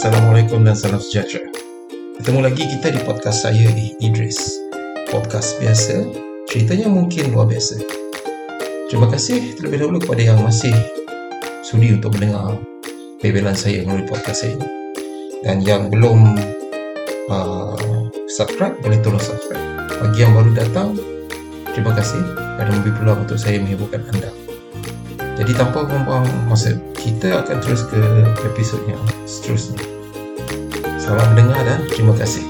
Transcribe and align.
Assalamualaikum 0.00 0.64
dan 0.64 0.72
salam 0.72 0.96
sejahtera. 0.96 1.44
Ketemu 2.16 2.40
lagi 2.40 2.64
kita 2.64 2.88
di 2.88 3.04
podcast 3.04 3.44
saya 3.44 3.68
di 3.68 3.92
Idris. 4.00 4.56
Podcast 5.12 5.60
biasa, 5.60 6.08
ceritanya 6.48 6.88
mungkin 6.88 7.28
luar 7.28 7.44
biasa. 7.44 7.84
Terima 8.88 9.12
kasih 9.12 9.60
terlebih 9.60 9.84
dahulu 9.84 10.00
kepada 10.00 10.24
yang 10.24 10.40
masih 10.40 10.72
sudi 11.60 11.92
untuk 11.92 12.16
mendengar 12.16 12.56
bebelan 13.20 13.52
saya 13.52 13.84
melalui 13.84 14.08
podcast 14.08 14.48
saya 14.48 14.56
ini. 14.56 14.68
Dan 15.44 15.68
yang 15.68 15.92
belum 15.92 16.32
uh, 17.28 17.76
subscribe, 18.32 18.80
boleh 18.80 19.04
tolong 19.04 19.20
subscribe. 19.20 19.60
Bagi 20.00 20.16
yang 20.16 20.32
baru 20.32 20.56
datang, 20.56 20.96
terima 21.76 21.92
kasih 21.92 22.24
kerana 22.56 22.72
memberi 22.72 22.96
peluang 22.96 23.28
untuk 23.28 23.36
saya 23.36 23.60
menghiburkan 23.60 24.00
anda. 24.16 24.39
Jadi 25.38 25.52
tanpa 25.54 25.86
membuang 25.86 26.26
masa, 26.50 26.74
kita 26.98 27.44
akan 27.44 27.62
terus 27.62 27.86
ke 27.86 28.00
episod 28.50 28.80
yang 28.90 29.02
seterusnya. 29.28 29.78
Selamat 30.98 31.26
mendengar 31.34 31.62
dan 31.66 31.80
terima 31.90 32.14
kasih. 32.18 32.44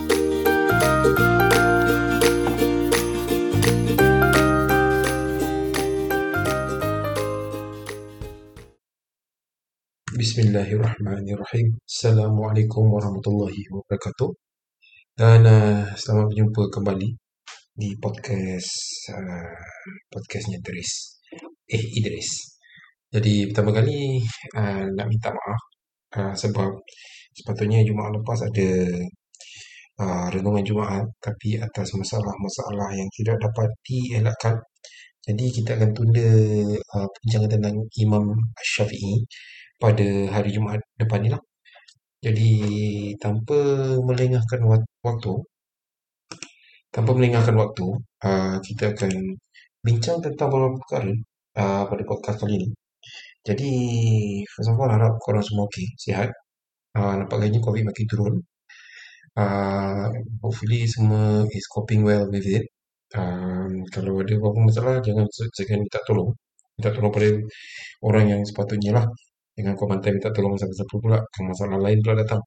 Bismillahirrahmanirrahim. 10.20 11.80
Assalamualaikum 11.84 12.84
warahmatullahi 12.92 13.64
wabarakatuh. 13.72 14.30
Dan 15.16 15.44
uh, 15.44 15.84
selamat 15.96 16.32
berjumpa 16.32 16.62
kembali 16.74 17.08
di 17.76 17.96
podcast 17.96 18.72
uh, 19.14 19.56
podcastnya 20.12 20.60
Idris. 20.60 21.20
Eh 21.68 21.84
Idris. 21.96 22.49
Jadi 23.14 23.34
pertama 23.50 23.70
kali 23.78 24.22
uh, 24.58 24.84
nak 24.96 25.06
minta 25.10 25.28
maaf 25.34 25.62
uh, 26.18 26.34
sebab 26.42 26.70
sepatutnya 27.36 27.82
Jumaat 27.88 28.12
lepas 28.18 28.38
ada 28.48 28.68
uh, 30.02 30.26
renungan 30.34 30.64
Jumaat 30.68 31.06
tapi 31.18 31.58
atas 31.66 31.88
masalah-masalah 32.00 32.88
yang 32.98 33.08
tidak 33.16 33.36
dapat 33.44 33.68
dielakkan 33.86 34.56
jadi 35.26 35.44
kita 35.56 35.70
akan 35.76 35.90
tunda 35.96 36.28
uh, 36.96 37.06
perbincangan 37.12 37.50
tentang 37.54 37.76
Imam 38.04 38.24
Syafi'i 38.72 39.14
pada 39.82 40.06
hari 40.34 40.50
Jumaat 40.56 40.80
depan 41.00 41.20
ni 41.22 41.28
lah. 41.34 41.42
Jadi 42.24 42.48
tanpa 43.22 43.56
melengahkan 44.08 44.60
waktu, 45.06 45.32
tanpa 46.94 47.10
melengahkan 47.16 47.56
waktu, 47.62 47.86
uh, 48.26 48.56
kita 48.66 48.84
akan 48.92 49.12
bincang 49.84 50.18
tentang 50.24 50.48
beberapa 50.52 50.76
perkara 50.82 51.12
uh, 51.60 51.82
pada 51.90 52.02
podcast 52.10 52.36
kali 52.42 52.54
ini. 52.60 52.68
Jadi, 53.48 53.70
first 54.52 54.70
of 54.70 54.80
all, 54.80 54.90
harap 54.92 55.14
korang 55.24 55.44
semua 55.48 55.64
okey, 55.68 55.86
sihat. 56.04 56.28
Uh, 56.96 57.14
nampak 57.18 57.36
gayanya 57.40 57.60
COVID 57.66 57.82
makin 57.88 58.06
turun. 58.10 58.34
Uh, 59.38 60.10
hopefully 60.42 60.84
semua 60.94 61.46
is 61.56 61.66
coping 61.74 62.02
well 62.08 62.26
with 62.32 62.46
it. 62.46 62.64
Um, 63.14 63.86
kalau 63.94 64.22
ada 64.22 64.34
apa-apa 64.38 64.60
masalah, 64.68 64.94
jangan 65.06 65.26
jangan 65.58 65.78
minta 65.82 65.98
tolong. 66.06 66.30
Minta 66.76 66.90
tolong 66.94 67.12
pada 67.14 67.28
orang 68.06 68.24
yang 68.32 68.42
sepatutnya 68.48 68.90
lah. 68.98 69.06
Jangan 69.56 69.72
kau 69.78 69.86
bantai 69.90 70.10
minta 70.16 70.30
tolong 70.36 70.54
siapa-siapa 70.60 70.94
pula. 71.02 71.18
Kalau 71.32 71.46
masalah 71.52 71.78
lain 71.84 71.98
pula 72.04 72.14
datang. 72.22 72.42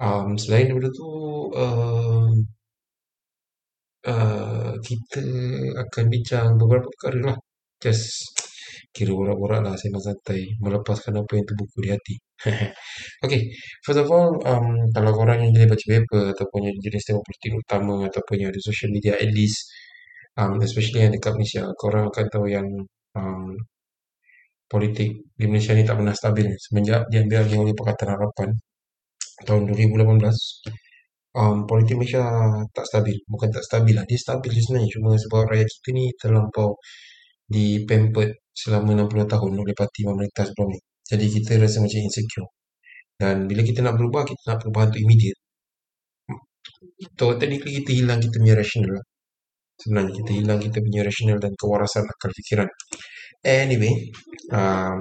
Um, 0.00 0.28
selain 0.38 0.66
daripada 0.70 0.90
tu, 0.98 1.08
uh, 1.54 2.30
uh, 4.12 4.72
kita 4.86 5.22
akan 5.82 6.04
bincang 6.12 6.48
beberapa 6.60 6.86
perkara 6.94 7.18
lah. 7.34 7.36
Just 7.82 8.37
kira 8.98 9.12
borak-borak 9.14 9.60
lah 9.62 9.74
sembang 9.78 10.02
santai 10.02 10.40
melepaskan 10.58 11.14
apa 11.22 11.32
yang 11.38 11.46
terbuku 11.46 11.78
di 11.84 11.88
hati. 11.94 12.14
Okay 13.24 13.40
first 13.86 14.00
of 14.02 14.08
all 14.10 14.34
um, 14.50 14.66
kalau 14.94 15.12
korang 15.18 15.38
yang 15.42 15.50
jenis 15.54 15.68
baca 15.74 15.86
paper 15.94 16.22
ataupun 16.34 16.60
yang 16.66 16.76
jenis 16.82 17.02
tengok 17.06 17.24
politik 17.26 17.50
utama 17.62 17.94
ataupun 18.10 18.34
yang 18.42 18.50
ada 18.50 18.60
social 18.62 18.90
media 18.94 19.12
at 19.18 19.30
least 19.30 19.58
um, 20.38 20.58
especially 20.62 21.00
yang 21.06 21.12
dekat 21.14 21.32
Malaysia 21.34 21.62
korang 21.78 22.04
akan 22.10 22.26
tahu 22.30 22.46
yang 22.50 22.66
um, 23.18 23.54
politik 24.68 25.10
di 25.38 25.44
Malaysia 25.48 25.72
ni 25.72 25.82
tak 25.88 25.96
pernah 25.98 26.14
stabil. 26.14 26.46
Semenjak 26.60 27.08
diambil 27.08 27.36
alih 27.42 27.58
oleh 27.64 27.74
Pakatan 27.74 28.08
Harapan 28.14 28.48
tahun 29.46 29.62
2018 29.72 30.28
um, 31.40 31.56
politik 31.64 31.94
Malaysia 31.98 32.22
tak 32.76 32.86
stabil. 32.86 33.16
Bukan 33.24 33.48
tak 33.54 33.64
stabil 33.64 33.94
lah 33.96 34.04
dia 34.04 34.18
stabil 34.20 34.52
sebenarnya. 34.52 34.88
Cuma 34.94 35.10
sebab 35.16 35.40
rakyat 35.50 35.68
kita 35.68 35.88
ni 35.96 36.04
terlampau 36.20 36.76
di 37.48 37.82
pampered 37.88 38.36
selama 38.62 38.90
60 39.06 39.32
tahun 39.32 39.52
oleh 39.62 39.74
parti 39.80 40.00
pemerintah 40.08 40.44
sebelum 40.48 40.68
ni. 40.74 40.80
Jadi 41.10 41.24
kita 41.34 41.50
rasa 41.62 41.78
macam 41.84 42.00
insecure. 42.02 42.48
Dan 43.18 43.36
bila 43.50 43.62
kita 43.62 43.80
nak 43.86 43.94
berubah, 43.98 44.22
kita 44.26 44.42
nak 44.50 44.58
perubahan 44.62 44.88
tu 44.94 44.98
immediate. 45.02 45.38
So, 47.18 47.34
technically 47.40 47.82
kita 47.82 47.90
hilang 47.98 48.18
kita 48.22 48.36
punya 48.42 48.54
rational 48.58 48.90
lah. 48.98 49.04
Sebenarnya 49.78 50.12
kita 50.22 50.30
hilang 50.38 50.58
kita 50.58 50.78
punya 50.82 51.00
rational 51.06 51.38
dan 51.38 51.52
kewarasan 51.54 52.04
akal 52.06 52.30
fikiran. 52.34 52.68
Anyway, 53.46 53.94
um, 54.50 55.00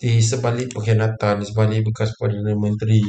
di 0.00 0.12
sebalik 0.24 0.72
pengkhianatan, 0.72 1.44
di 1.44 1.46
sebalik 1.52 1.80
bekas 1.84 2.16
Perdana 2.16 2.56
Menteri 2.56 3.00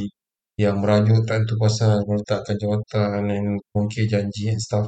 yang 0.60 0.80
merajuk 0.84 1.24
tak 1.28 1.44
tentu 1.44 1.56
kuasa 1.60 2.00
meletakkan 2.08 2.56
jawatan 2.60 3.28
dan 3.28 3.44
mungkin 3.76 4.04
janji 4.08 4.52
and 4.52 4.60
stuff, 4.60 4.88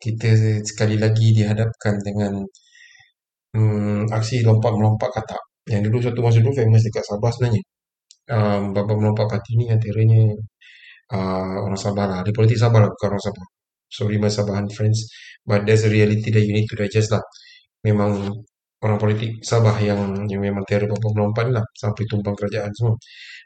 kita 0.00 0.60
sekali 0.64 0.96
lagi 1.00 1.32
dihadapkan 1.32 2.00
dengan 2.04 2.44
hmm, 3.54 4.10
aksi 4.16 4.36
lompat 4.46 4.72
melompat 4.78 5.10
katak. 5.16 5.42
Yang 5.72 5.82
dulu 5.88 5.98
satu 6.06 6.20
masa 6.24 6.38
dulu 6.44 6.52
famous 6.60 6.82
dekat 6.86 7.04
Sabah 7.08 7.30
sebenarnya. 7.34 7.62
Um, 8.36 8.62
baba 8.76 8.92
melompat 9.00 9.26
parti 9.32 9.52
ni 9.60 9.66
antaranya 9.74 10.20
uh, 11.14 11.56
orang 11.64 11.80
Sabah 11.84 12.06
lah. 12.10 12.20
Di 12.26 12.32
politik 12.36 12.58
Sabah 12.60 12.80
lah 12.84 12.90
bukan 12.94 13.08
orang 13.12 13.24
Sabah. 13.26 13.46
Sorry 13.96 14.16
my 14.22 14.30
Sabahan 14.32 14.66
friends 14.76 14.98
but 15.46 15.60
there's 15.66 15.84
a 15.88 15.90
reality 15.92 16.28
that 16.34 16.42
you 16.46 16.52
need 16.56 16.68
to 16.70 16.76
digest 16.78 17.10
lah. 17.14 17.22
Memang 17.86 18.10
orang 18.84 18.98
politik 19.02 19.30
Sabah 19.44 19.76
yang 19.80 20.00
yang 20.30 20.40
memang 20.44 20.64
teror 20.68 20.88
baba 20.92 21.08
melompat 21.16 21.46
lah. 21.56 21.64
Sampai 21.76 22.04
tumbang 22.10 22.34
kerajaan 22.38 22.70
semua. 22.76 22.96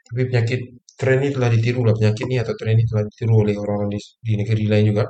Tapi 0.07 0.21
penyakit 0.29 0.59
trend 0.99 1.19
ni 1.25 1.29
telah 1.35 1.49
ditiru 1.53 1.81
lah. 1.87 1.93
Penyakit 1.97 2.25
ni 2.31 2.37
atau 2.43 2.53
trend 2.59 2.77
ni 2.79 2.85
telah 2.89 3.03
ditiru 3.07 3.33
oleh 3.43 3.55
orang-orang 3.61 3.91
di, 3.95 3.99
di 4.27 4.33
negeri 4.41 4.65
lain 4.71 4.85
juga 4.91 5.03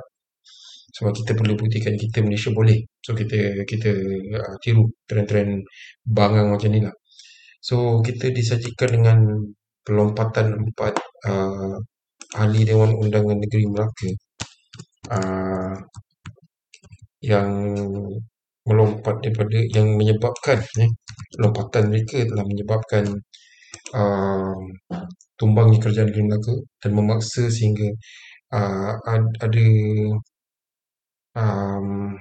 sebab 0.96 1.12
kita 1.18 1.32
perlu 1.38 1.54
buktikan 1.60 1.94
kita 1.96 2.18
Malaysia 2.26 2.50
boleh. 2.54 2.78
So 3.04 3.14
kita 3.14 3.64
kita 3.66 3.90
uh, 4.36 4.54
tiru 4.62 4.90
trend-trend 5.08 5.62
bangang 6.06 6.48
macam 6.52 6.70
ni 6.74 6.80
lah. 6.86 6.94
So 7.60 8.00
kita 8.00 8.32
disajikan 8.32 8.88
dengan 8.96 9.18
pelompatan 9.84 10.46
empat 10.70 10.94
uh, 11.28 11.76
ahli 12.36 12.60
Dewan 12.68 12.94
Undangan 12.96 13.36
Negeri 13.36 13.64
Melaka 13.68 14.10
uh, 15.12 15.74
yang 17.20 17.50
melompat 18.64 19.20
daripada 19.24 19.58
yang 19.76 19.98
menyebabkan 19.98 20.58
eh, 20.80 20.90
lompatan 21.42 21.90
mereka 21.90 22.22
telah 22.28 22.44
menyebabkan 22.46 23.04
uh, 23.96 24.56
tumbangnya 25.36 25.78
kerajaan 25.82 26.06
negeri 26.12 26.24
Melaka 26.28 26.54
dan 26.80 26.90
memaksa 26.96 27.44
sehingga 27.50 27.88
uh, 28.54 28.92
ada 29.40 29.66
um, 31.36 32.16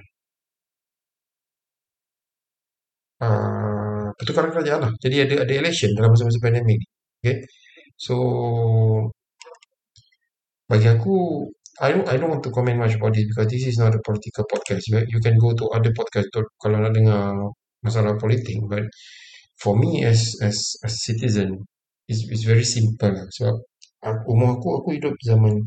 uh, 3.23 4.07
pertukaran 4.17 4.51
kerajaan 4.53 4.79
lah. 4.85 4.91
Jadi 5.03 5.15
ada 5.25 5.35
ada 5.45 5.53
election 5.53 5.89
dalam 5.97 6.11
masa-masa 6.13 6.39
pandemik. 6.43 6.81
Okay. 7.19 7.43
So 7.99 8.15
bagi 10.69 10.87
aku 10.87 11.45
I 11.79 11.95
don't 11.95 12.07
I 12.11 12.15
don't 12.19 12.31
want 12.31 12.43
to 12.43 12.51
comment 12.51 12.77
much 12.77 12.95
about 12.99 13.15
this 13.15 13.25
because 13.27 13.47
this 13.47 13.63
is 13.63 13.77
not 13.79 13.95
a 13.95 14.01
political 14.03 14.43
podcast. 14.43 14.83
You, 14.91 14.99
you 15.07 15.19
can 15.23 15.39
go 15.39 15.55
to 15.55 15.65
other 15.71 15.95
podcast 15.95 16.27
to, 16.35 16.43
kalau 16.59 16.83
nak 16.83 16.91
dengar 16.91 17.39
masalah 17.79 18.19
politik. 18.19 18.59
But 18.67 18.87
for 19.63 19.79
me 19.79 20.03
as 20.03 20.35
as 20.43 20.59
a 20.83 20.91
citizen, 20.91 21.63
it's, 22.07 22.27
it's 22.27 22.43
very 22.43 22.67
simple. 22.67 23.15
Sebab 23.31 23.55
aku, 24.03 24.23
umur 24.27 24.59
aku 24.59 24.67
aku 24.83 24.89
hidup 24.99 25.15
zaman 25.23 25.63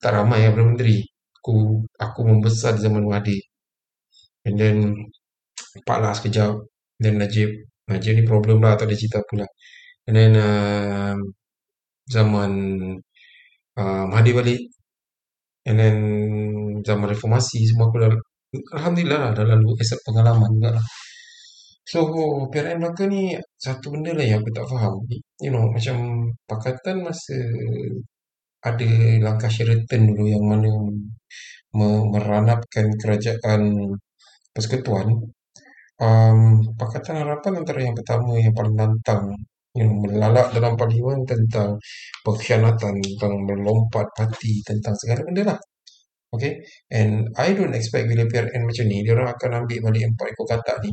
tak 0.00 0.16
ramai 0.16 0.48
yang 0.48 0.56
menteri 0.56 1.04
aku 1.40 1.82
aku 1.96 2.20
membesar 2.28 2.76
di 2.76 2.84
zaman 2.84 3.02
Mahathir 3.08 3.40
and 4.46 4.56
then 4.60 4.76
Pak 5.86 5.98
Las 6.02 6.20
sekejap 6.20 6.52
then 7.02 7.16
Najib. 7.20 7.50
Najib 7.90 8.12
ni 8.20 8.24
problem 8.28 8.62
lah 8.62 8.78
tak 8.78 8.86
ada 8.88 8.96
cerita 9.00 9.18
pula 9.28 9.46
and 10.06 10.14
then 10.16 10.32
uh, 10.38 11.16
zaman 12.10 12.50
uh, 13.78 14.04
Mahathir 14.10 14.34
balik. 14.38 14.60
And 15.68 15.76
then 15.80 15.96
zaman 16.88 17.12
reformasi 17.12 17.60
semua 17.68 17.92
aku 17.92 18.00
dah 18.00 18.12
Alhamdulillah 18.76 19.18
lah 19.24 19.30
dah 19.36 19.44
lalu 19.46 19.78
accept 19.78 20.02
pengalaman 20.06 20.50
juga 20.58 20.70
lah. 20.78 20.84
So, 21.90 21.98
PRN 22.52 22.78
Melaka 22.82 23.04
ni 23.10 23.34
satu 23.58 23.90
benda 23.94 24.14
lah 24.14 24.22
yang 24.22 24.40
aku 24.42 24.50
tak 24.54 24.66
faham. 24.70 24.94
You 25.42 25.50
know, 25.54 25.64
macam 25.74 25.96
Pakatan 26.46 26.96
masa 27.06 27.34
ada 28.60 28.90
langkah 29.24 29.50
Sheraton 29.52 30.02
dulu 30.12 30.24
yang 30.28 30.44
mana 30.44 30.70
meranapkan 32.12 32.86
kerajaan 32.98 33.94
persekutuan 34.54 35.06
um, 36.02 36.40
Pakatan 36.74 37.22
Harapan 37.22 37.52
antara 37.62 37.80
yang 37.84 37.94
pertama 37.94 38.34
yang 38.40 38.54
paling 38.56 38.74
nantang 38.74 39.24
yang 39.70 39.90
melalak 40.02 40.50
dalam 40.50 40.74
parlimen 40.74 41.22
tentang 41.22 41.78
pengkhianatan, 42.26 42.94
tentang 43.06 43.34
melompat 43.46 44.06
parti, 44.18 44.58
tentang 44.66 44.94
segala 44.98 45.22
benda 45.22 45.54
lah. 45.54 45.58
Okay. 46.30 46.62
And 46.90 47.30
I 47.38 47.54
don't 47.54 47.74
expect 47.74 48.06
bila 48.10 48.26
PRN 48.26 48.66
macam 48.66 48.84
ni, 48.90 49.02
dia 49.06 49.14
orang 49.14 49.30
akan 49.34 49.50
ambil 49.66 49.78
balik 49.90 50.02
empat 50.14 50.26
ekor 50.34 50.46
katak 50.50 50.76
ni 50.86 50.90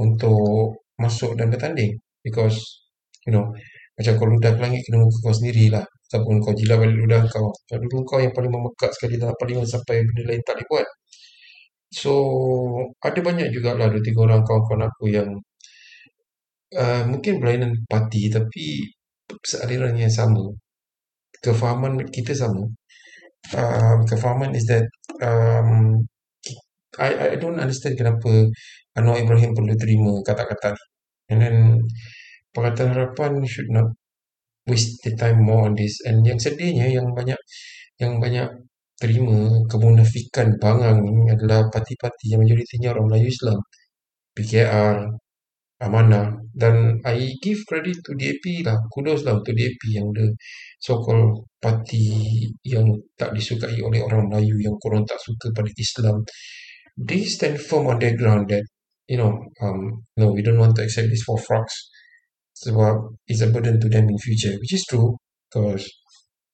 untuk 0.00 0.84
masuk 1.00 1.36
dan 1.36 1.48
bertanding. 1.52 1.96
Because, 2.24 2.56
you 3.28 3.32
know, 3.32 3.52
macam 3.96 4.12
kau 4.20 4.28
ludah 4.28 4.52
ke 4.56 4.60
langit, 4.60 4.80
kena 4.88 5.04
muka 5.04 5.18
kau 5.24 5.36
sendiri 5.36 5.72
lah. 5.72 5.84
Ataupun 6.14 6.38
kau 6.38 6.54
jilat 6.54 6.78
balik 6.78 6.94
ludah 6.94 7.26
kau. 7.26 7.50
Macam 7.50 7.78
dulu 7.90 7.98
kau 8.06 8.18
yang 8.22 8.30
paling 8.30 8.52
memekat 8.54 8.90
sekali 8.94 9.18
dalam 9.18 9.34
parlimen 9.34 9.66
sampai 9.66 10.06
benda 10.06 10.22
lain 10.30 10.42
tak 10.46 10.54
boleh 10.62 10.66
buat. 10.70 10.86
So, 11.90 12.12
ada 13.02 13.18
banyak 13.18 13.50
jugalah 13.50 13.90
dua 13.90 14.02
tiga 14.02 14.20
orang 14.26 14.46
kawan-kawan 14.46 14.86
aku 14.86 15.04
yang 15.10 15.30
uh, 16.78 17.02
mungkin 17.10 17.42
berlainan 17.42 17.72
parti 17.90 18.30
tapi 18.30 18.94
sealiran 19.42 19.98
yang 19.98 20.10
sama. 20.12 20.54
Kefahaman 21.42 21.98
kita 22.14 22.30
sama 22.30 22.62
uh, 23.52 23.96
kefahaman 24.08 24.54
is 24.56 24.64
that 24.70 24.86
um, 25.20 26.00
I 26.96 27.34
I 27.34 27.36
don't 27.42 27.58
understand 27.58 27.98
kenapa 27.98 28.48
Anwar 28.94 29.18
Ibrahim 29.18 29.52
perlu 29.52 29.74
terima 29.74 30.12
kata-kata 30.22 30.72
ni. 30.78 30.84
And 31.34 31.38
then 31.42 31.56
Pakatan 32.54 32.94
Harapan 32.94 33.42
should 33.48 33.66
not 33.74 33.90
waste 34.66 35.04
the 35.04 35.12
time 35.16 35.44
more 35.44 35.68
on 35.68 35.74
this. 35.76 36.00
And 36.08 36.24
yang 36.24 36.40
sedihnya 36.40 36.88
yang 36.88 37.12
banyak 37.12 37.38
yang 38.00 38.18
banyak 38.18 38.48
terima 38.98 39.60
kemunafikan 39.68 40.56
bangang 40.62 41.02
ni 41.04 41.28
adalah 41.30 41.68
parti-parti 41.68 42.32
yang 42.32 42.40
majoritinya 42.42 42.88
orang 42.94 43.06
Melayu 43.10 43.28
Islam. 43.30 43.58
PKR, 44.34 45.14
Amanah 45.78 46.26
dan 46.54 46.98
I 47.06 47.38
give 47.38 47.62
credit 47.70 48.02
to 48.02 48.18
DAP 48.18 48.66
lah. 48.66 48.78
Kudos 48.90 49.22
lah 49.26 49.38
untuk 49.38 49.54
DAP 49.54 49.82
yang 49.94 50.10
the 50.10 50.34
so-called 50.82 51.46
parti 51.62 52.10
yang 52.66 52.86
tak 53.18 53.30
disukai 53.34 53.78
oleh 53.78 54.02
orang 54.02 54.26
Melayu 54.30 54.58
yang 54.58 54.74
korang 54.82 55.06
tak 55.06 55.18
suka 55.22 55.54
pada 55.54 55.70
Islam. 55.78 56.22
They 56.98 57.26
stand 57.26 57.58
firm 57.58 57.90
on 57.90 57.98
their 58.02 58.14
ground 58.18 58.50
that 58.50 58.64
you 59.06 59.18
know, 59.20 59.36
um, 59.60 60.06
no, 60.16 60.32
we 60.32 60.40
don't 60.40 60.58
want 60.58 60.74
to 60.76 60.82
accept 60.82 61.10
this 61.10 61.22
for 61.22 61.36
frogs 61.36 61.93
sebab 62.54 63.18
it's 63.26 63.42
a 63.42 63.50
burden 63.50 63.76
to 63.82 63.88
them 63.90 64.06
in 64.06 64.18
future, 64.18 64.54
which 64.62 64.74
is 64.74 64.86
true 64.86 65.18
because 65.50 65.84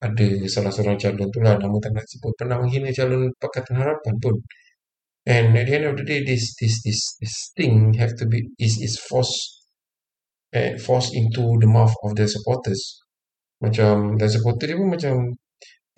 ada 0.01 0.49
salah 0.49 0.73
seorang 0.73 0.97
calon 0.97 1.29
tu 1.29 1.41
lah 1.45 1.61
nama 1.61 1.77
tak 1.77 1.93
nak 1.93 2.09
sebut 2.09 2.33
pernah 2.41 2.57
menghina 2.57 2.89
calon 2.89 3.29
Pakatan 3.37 3.77
Harapan 3.77 4.15
pun. 4.17 4.37
And 5.29 5.53
at 5.53 5.69
the 5.69 5.75
end 5.77 5.87
of 5.93 5.95
the 6.01 6.05
day 6.09 6.25
this 6.25 6.57
this 6.57 6.81
this 6.81 7.01
this 7.21 7.35
thing 7.53 7.93
have 8.01 8.17
to 8.17 8.25
be 8.25 8.49
is 8.57 8.81
is 8.81 8.97
forced 8.97 9.69
eh, 10.57 10.81
forced 10.81 11.13
into 11.13 11.61
the 11.61 11.69
mouth 11.69 11.93
of 12.01 12.17
the 12.17 12.25
supporters. 12.25 13.05
Macam 13.61 14.17
dan 14.17 14.29
supporter 14.33 14.73
dia 14.73 14.81
pun 14.81 14.89
macam 14.89 15.15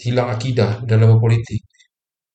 hilang 0.03 0.29
akidah 0.35 0.83
dalam 0.83 1.15
berpolitik. 1.15 1.63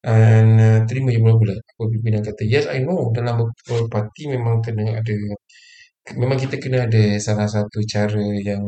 And 0.08 0.52
uh, 0.56 0.80
terima 0.88 1.12
je 1.12 1.20
mula-mula 1.20 1.52
apa 1.52 1.84
pimpinan 1.92 2.24
kata 2.24 2.48
yes 2.48 2.63
I 2.72 2.80
know 2.88 3.12
dalam 3.12 3.44
berparti 3.68 4.31
memang 4.31 4.63
kena 4.63 5.04
ada 5.04 5.16
memang 6.15 6.38
kita 6.44 6.56
kena 6.63 6.88
ada 6.88 7.04
salah 7.19 7.48
satu 7.50 7.80
cara 7.94 8.24
yang 8.50 8.63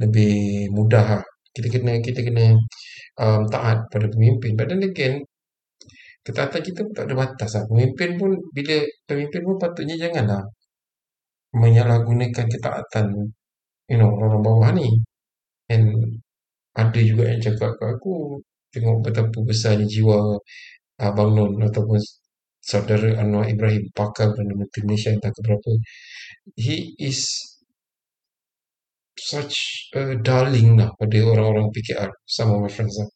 lebih 0.00 0.32
mudah 0.76 1.04
lah 1.20 1.22
kita 1.54 1.68
kena 1.74 1.92
kita 2.06 2.20
kena 2.26 2.56
um, 3.22 3.42
taat 3.52 3.78
pada 3.92 4.06
pemimpin 4.12 4.52
but 4.58 4.66
then 4.70 4.82
again 4.82 5.14
ketaatan 6.26 6.60
kita 6.66 6.80
pun 6.86 6.92
tak 6.96 7.04
ada 7.08 7.14
batas 7.22 7.50
lah. 7.56 7.64
Pemimpin 7.70 8.10
pun, 8.20 8.30
bila 8.56 8.76
pemimpin 9.08 9.40
pun 9.46 9.56
patutnya 9.62 9.96
janganlah 10.02 10.42
menyalahgunakan 11.62 12.46
ketaatan, 12.52 13.06
you 13.90 13.96
know, 14.00 14.10
orang 14.22 14.42
bawah 14.46 14.70
ni. 14.78 14.88
And 15.72 15.84
ada 16.82 17.00
juga 17.10 17.24
yang 17.30 17.40
cakap 17.46 17.70
ke 17.78 17.84
aku, 17.94 18.40
tengok 18.72 18.96
betapa 19.04 19.38
besarnya 19.48 19.86
jiwa 19.86 20.18
Abang 21.06 21.30
Non 21.36 21.52
ataupun 21.68 21.98
saudara 22.64 23.20
Anwar 23.20 23.44
Ibrahim 23.44 23.92
pakar 23.92 24.32
Perdana 24.32 24.56
Menteri 24.56 24.82
Malaysia 24.88 25.12
entah 25.12 25.28
ke 25.28 25.40
berapa. 25.44 25.70
He 26.56 26.96
is 26.96 27.20
such 29.20 29.88
a 29.92 30.16
darling 30.16 30.80
lah 30.80 30.90
pada 30.96 31.18
orang-orang 31.20 31.68
PKR. 31.70 32.08
Of 32.08 32.60
my 32.64 32.72
friends 32.72 32.96
lah. 32.96 33.08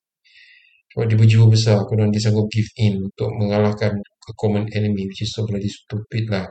Sebab 0.92 1.04
dia 1.04 1.20
berjiwa 1.20 1.46
besar 1.52 1.84
Kemudian 1.84 2.08
dia 2.08 2.22
sanggup 2.24 2.48
give 2.48 2.72
in 2.80 2.96
Untuk 3.12 3.28
mengalahkan 3.36 3.92
a 4.00 4.32
common 4.40 4.64
enemy 4.72 5.04
Which 5.04 5.20
is 5.20 5.36
so 5.36 5.44
bloody 5.44 5.68
stupid 5.68 6.32
lah 6.32 6.48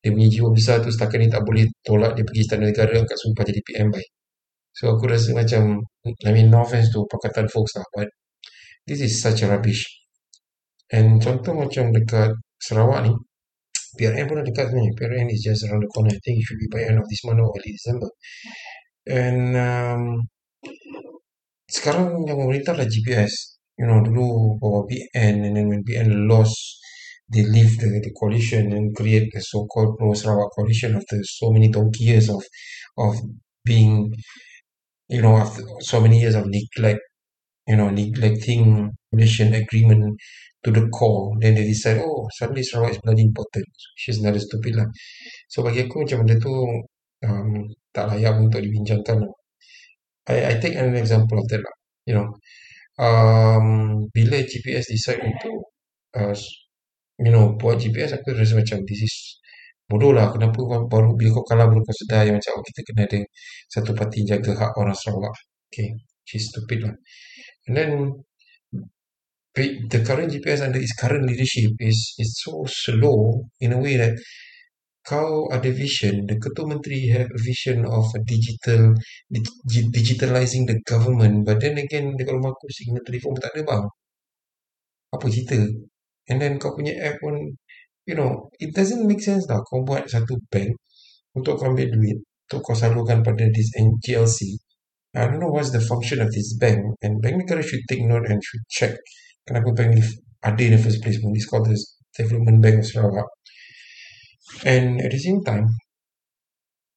Dia 0.00 0.10
punya 0.16 0.32
jiwa 0.32 0.48
besar 0.48 0.80
tu 0.80 0.88
Setakat 0.88 1.20
ni 1.20 1.28
tak 1.28 1.44
boleh 1.44 1.68
Tolak 1.84 2.16
dia 2.16 2.24
pergi 2.24 2.40
istana 2.40 2.72
negara 2.72 2.96
Angkat 2.96 3.20
sumpah 3.20 3.44
jadi 3.44 3.60
PM 3.60 3.92
baik 3.92 4.08
So 4.72 4.96
aku 4.96 5.04
rasa 5.12 5.36
macam 5.36 5.84
I 6.24 6.30
mean 6.32 6.48
no 6.48 6.64
offense 6.64 6.88
to 6.96 7.04
Pakatan 7.04 7.52
folks 7.52 7.76
lah 7.76 7.84
But 7.92 8.08
This 8.88 9.04
is 9.04 9.20
such 9.20 9.44
a 9.44 9.50
rubbish 9.52 10.05
And 10.94 11.18
contoh 11.18 11.54
macam 11.54 11.90
dekat 11.90 12.36
Sarawak 12.62 13.10
ni 13.10 13.12
PRN 13.96 14.28
pun 14.28 14.38
dah 14.40 14.46
dekat 14.46 14.70
sebenarnya 14.70 14.94
PRN 14.94 15.28
is 15.32 15.42
just 15.42 15.64
around 15.66 15.82
the 15.82 15.90
corner. 15.90 16.12
I 16.12 16.20
think 16.20 16.38
it 16.40 16.44
should 16.46 16.60
be 16.60 16.68
by 16.70 16.84
end 16.86 17.00
of 17.00 17.06
this 17.08 17.24
month 17.26 17.42
or 17.42 17.50
early 17.50 17.72
December. 17.74 18.10
And 19.08 19.42
um, 19.56 20.02
Sekarang 21.66 22.22
yang 22.30 22.38
memerintah 22.38 22.78
adalah 22.78 22.86
GPS 22.86 23.56
you 23.76 23.86
know, 23.86 24.00
dulu 24.00 24.56
bawa 24.56 24.88
BN 24.88 25.44
and 25.44 25.56
then 25.56 25.68
when 25.68 25.84
BN 25.84 26.28
lost, 26.28 26.80
they 27.28 27.42
leave 27.44 27.76
the, 27.78 28.00
the 28.00 28.12
coalition 28.16 28.72
and 28.72 28.96
create 28.96 29.28
the 29.32 29.40
so-called 29.40 29.98
Pro 29.98 30.14
Sarawak 30.14 30.50
coalition 30.56 30.96
after 30.96 31.18
so 31.24 31.50
many 31.50 31.68
donkey 31.68 32.04
years 32.04 32.30
of 32.30 32.42
of 32.96 33.18
being, 33.64 34.14
you 35.08 35.20
know, 35.20 35.36
after 35.36 35.62
so 35.80 36.00
many 36.00 36.20
years 36.20 36.34
of 36.34 36.46
neglect, 36.46 37.00
you 37.66 37.76
know, 37.76 37.90
neglecting 37.90 38.96
Malaysian 39.12 39.52
agreement 39.52 40.16
to 40.66 40.74
the 40.74 40.90
core. 40.90 41.38
Then 41.38 41.54
they 41.54 41.62
decide, 41.62 42.02
oh, 42.02 42.26
suddenly 42.34 42.66
Sarawak 42.66 42.98
is 42.98 42.98
bloody 42.98 43.22
important. 43.22 43.66
She's 43.94 44.18
another 44.18 44.42
stupid 44.42 44.74
lah. 44.74 44.90
So 45.46 45.62
bagi 45.62 45.86
aku 45.86 46.02
macam 46.02 46.26
benda 46.26 46.42
tu 46.42 46.54
um, 47.22 47.70
tak 47.94 48.10
layak 48.10 48.34
untuk 48.42 48.58
dibincangkan. 48.58 49.22
I, 50.26 50.36
I 50.50 50.54
take 50.58 50.74
an 50.74 50.98
example 50.98 51.38
of 51.38 51.46
that 51.54 51.62
lah. 51.62 51.74
You 52.02 52.14
know, 52.18 52.26
um, 52.98 53.66
bila 54.10 54.42
GPS 54.42 54.90
decide 54.90 55.22
untuk 55.22 55.70
uh, 56.18 56.34
you 57.20 57.32
know 57.32 57.54
buat 57.56 57.80
GPS 57.80 58.18
aku 58.18 58.36
rasa 58.36 58.58
macam 58.60 58.82
this 58.84 59.00
is 59.04 59.14
bodoh 59.86 60.10
lah 60.10 60.34
kenapa 60.34 60.58
kau 60.58 60.84
baru 60.90 61.14
bila 61.14 61.40
kau 61.40 61.44
kalah 61.46 61.70
baru 61.70 61.80
kau 61.80 61.94
sedar 61.94 62.26
yang 62.26 62.36
macam 62.36 62.58
oh, 62.58 62.64
kita 62.66 62.80
kena 62.82 63.02
ada 63.06 63.20
satu 63.70 63.90
parti 63.94 64.26
jaga 64.26 64.52
hak 64.52 64.72
orang 64.76 64.96
Sarawak 64.98 65.32
okay 65.70 65.94
she's 66.26 66.50
stupid 66.50 66.90
lah 66.90 66.94
and 67.70 67.74
then 67.78 67.90
the 69.56 70.04
current 70.04 70.32
GPS 70.32 70.60
under 70.60 70.78
its 70.78 70.92
current 71.00 71.24
leadership 71.24 71.72
is 71.80 72.14
is 72.18 72.40
so 72.44 72.64
slow 72.68 73.48
in 73.60 73.72
a 73.72 73.78
way 73.78 73.96
that 73.96 74.12
kau 75.06 75.46
ada 75.54 75.70
vision, 75.70 76.26
the 76.26 76.34
ketua 76.34 76.66
menteri 76.66 77.08
have 77.14 77.30
a 77.30 77.40
vision 77.40 77.86
of 77.86 78.10
a 78.18 78.20
digital, 78.26 78.90
dig, 79.30 79.46
digitalizing 79.94 80.66
the 80.66 80.82
government, 80.82 81.46
but 81.46 81.62
then 81.62 81.78
again, 81.78 82.18
dekat 82.18 82.34
rumah 82.34 82.50
aku 82.50 82.66
signatory 82.74 83.22
form 83.22 83.38
tak 83.38 83.54
ada 83.54 83.62
bang. 83.62 83.84
Apa 85.14 85.24
cerita? 85.30 85.62
And 86.26 86.42
then 86.42 86.58
kau 86.58 86.74
punya 86.74 86.98
app 87.06 87.22
pun, 87.22 87.54
you 88.02 88.18
know, 88.18 88.50
it 88.58 88.74
doesn't 88.74 89.06
make 89.06 89.22
sense 89.22 89.46
lah. 89.46 89.62
Kau 89.62 89.86
buat 89.86 90.10
satu 90.10 90.42
bank 90.50 90.74
untuk 91.38 91.62
kau 91.62 91.70
ambil 91.70 91.86
duit, 91.86 92.18
untuk 92.50 92.66
kau 92.66 92.74
salurkan 92.74 93.22
pada 93.22 93.46
this 93.54 93.70
GLC. 93.78 94.58
I 95.14 95.30
don't 95.30 95.38
know 95.38 95.54
what's 95.54 95.70
the 95.70 95.80
function 95.80 96.18
of 96.18 96.34
this 96.34 96.58
bank. 96.58 96.82
And 97.00 97.22
bank 97.22 97.46
negara 97.46 97.62
should 97.62 97.86
take 97.86 98.02
note 98.02 98.26
and 98.26 98.42
should 98.42 98.66
check 98.66 98.98
kenapa 99.46 99.86
ni 99.86 100.02
ada 100.42 100.62
in 100.62 100.74
the 100.74 100.80
first 100.82 101.00
place. 101.02 101.18
This 101.22 101.46
called 101.46 101.70
the 101.70 101.78
Development 102.18 102.58
Bank 102.62 102.82
of 102.82 102.86
Sarawak. 102.86 103.30
And 104.64 105.00
at 105.00 105.10
the 105.10 105.18
same 105.18 105.42
time, 105.42 105.66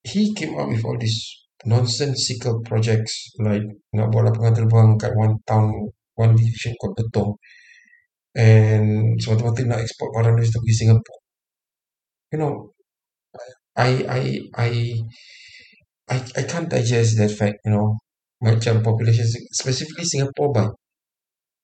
he 0.04 0.34
came 0.34 0.58
up 0.58 0.70
with 0.70 0.86
all 0.86 0.98
these 0.98 1.18
nonsensical 1.66 2.62
projects 2.64 3.36
like 3.42 3.66
nak 3.92 4.10
buat 4.14 4.32
lapangan 4.32 4.56
terbang 4.56 4.90
kat 4.96 5.12
one 5.18 5.36
town, 5.44 5.92
one 6.16 6.34
division 6.38 6.74
called 6.80 6.96
Betong. 6.98 7.36
And 8.38 9.18
semata-mata 9.18 9.66
nak 9.66 9.82
export 9.84 10.14
barang 10.14 10.38
dari 10.38 10.48
pergi 10.48 10.74
Singapore. 10.74 11.22
You 12.30 12.38
know, 12.38 12.54
I, 13.74 14.06
I, 14.06 14.22
I, 14.54 14.70
I, 16.14 16.18
I 16.38 16.42
can't 16.46 16.70
digest 16.70 17.18
that 17.18 17.34
fact, 17.34 17.58
you 17.66 17.74
know. 17.74 17.98
Macam 18.40 18.80
population, 18.80 19.28
specifically 19.52 20.08
Singapore 20.08 20.54
by. 20.56 20.70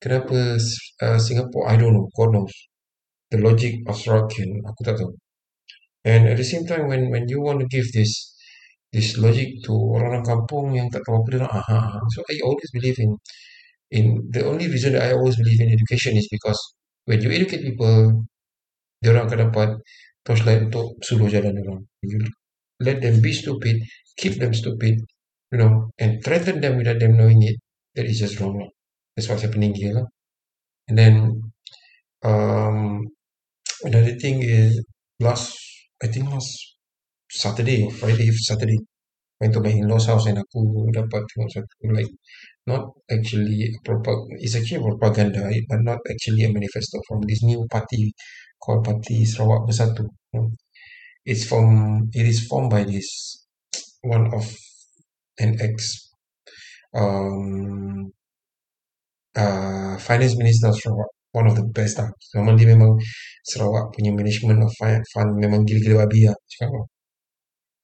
Kenapa 0.02 0.56
uh, 1.02 1.18
Singapore, 1.18 1.64
I 1.68 1.76
don't 1.76 1.94
know, 1.94 2.08
God 2.16 2.32
knows. 2.32 2.54
The 3.30 3.38
logic 3.38 3.74
of 3.88 3.96
Sorokin, 3.98 4.62
aku 4.68 4.80
tak 4.86 4.96
tahu. 5.00 5.12
And 6.06 6.28
at 6.30 6.36
the 6.38 6.46
same 6.46 6.64
time, 6.66 6.86
when 6.88 7.10
when 7.10 7.26
you 7.28 7.42
want 7.42 7.60
to 7.62 7.68
give 7.68 7.90
this 7.92 8.12
this 8.94 9.18
logic 9.18 9.48
to 9.66 9.72
orang-orang 9.74 10.24
kampung 10.24 10.66
yang 10.78 10.88
tak 10.94 11.02
tahu 11.04 11.20
apa 11.20 11.28
dia 11.32 11.40
nak, 11.42 11.52
aha. 11.58 11.80
So 12.14 12.22
I 12.30 12.36
always 12.46 12.70
believe 12.76 12.96
in 13.02 13.10
in 13.90 14.04
the 14.30 14.42
only 14.46 14.66
reason 14.70 14.94
that 14.94 15.04
I 15.08 15.12
always 15.18 15.36
believe 15.40 15.60
in 15.62 15.70
education 15.74 16.14
is 16.16 16.28
because 16.30 16.58
when 17.08 17.18
you 17.24 17.30
educate 17.34 17.62
people, 17.66 18.24
dia 19.02 19.10
orang 19.14 19.26
akan 19.30 19.38
dapat 19.50 19.68
torchlight 20.26 20.70
untuk 20.70 20.98
suluh 21.02 21.28
jalan 21.32 21.54
orang. 21.62 21.80
You 22.04 22.20
let 22.82 23.00
them 23.02 23.18
be 23.24 23.32
stupid, 23.32 23.82
keep 24.20 24.38
them 24.38 24.52
stupid, 24.54 25.00
you 25.52 25.58
know, 25.58 25.90
and 25.98 26.20
threaten 26.22 26.60
them 26.60 26.78
without 26.78 27.00
them 27.00 27.16
knowing 27.16 27.40
it, 27.42 27.56
that 27.96 28.06
is 28.06 28.20
just 28.20 28.38
wrong. 28.40 28.58
That's 29.16 29.28
what's 29.28 29.42
happening 29.42 29.74
here. 29.74 30.04
And 30.88 30.98
then 30.98 31.42
um, 32.24 33.08
another 33.84 34.16
thing 34.18 34.42
is 34.42 34.84
last, 35.20 35.58
I 36.02 36.08
think 36.08 36.30
last 36.30 36.76
Saturday 37.30 37.84
or 37.84 37.92
Friday, 37.92 38.30
Saturday, 38.32 38.78
went 39.40 39.54
to 39.54 39.60
my 39.60 39.70
in-laws 39.70 40.06
house 40.06 40.26
and 40.30 40.38
aku 40.40 40.60
dapat 40.96 41.22
tengok 41.28 41.50
satu 41.52 41.76
like 41.92 42.08
not 42.66 42.88
actually 43.12 43.68
a 43.68 43.78
propag 43.84 44.18
it's 44.40 44.56
actually 44.56 44.80
a 44.80 44.86
propaganda 44.88 45.42
but 45.68 45.80
not 45.84 46.00
actually 46.08 46.44
a 46.44 46.50
manifesto 46.52 46.96
from 47.08 47.20
this 47.28 47.42
new 47.44 47.66
party 47.68 48.12
called 48.62 48.84
Parti 48.84 49.24
Sarawak 49.24 49.68
Bersatu. 49.68 50.08
It's 51.26 51.44
from 51.44 52.08
it 52.14 52.26
is 52.26 52.46
formed 52.46 52.70
by 52.70 52.84
this 52.84 53.46
one 54.02 54.32
of 54.32 54.44
an 55.38 55.60
ex 55.60 56.10
um 56.94 58.12
uh, 59.42 59.94
finance 59.98 60.36
minister 60.40 60.68
of 60.72 60.76
Sarawak 60.82 61.10
one 61.32 61.46
of 61.50 61.54
the 61.58 61.66
best 61.76 62.00
lah 62.00 62.08
memang 62.36 62.54
dia 62.58 62.68
memang 62.74 62.92
Sarawak 63.50 63.92
punya 63.94 64.10
management 64.16 64.60
of 64.66 64.72
fund, 65.12 65.30
memang 65.44 65.62
gila-gila 65.68 66.04
babi 66.08 66.20
lah 66.28 66.36
cakap 66.50 66.68
apa. 66.72 66.82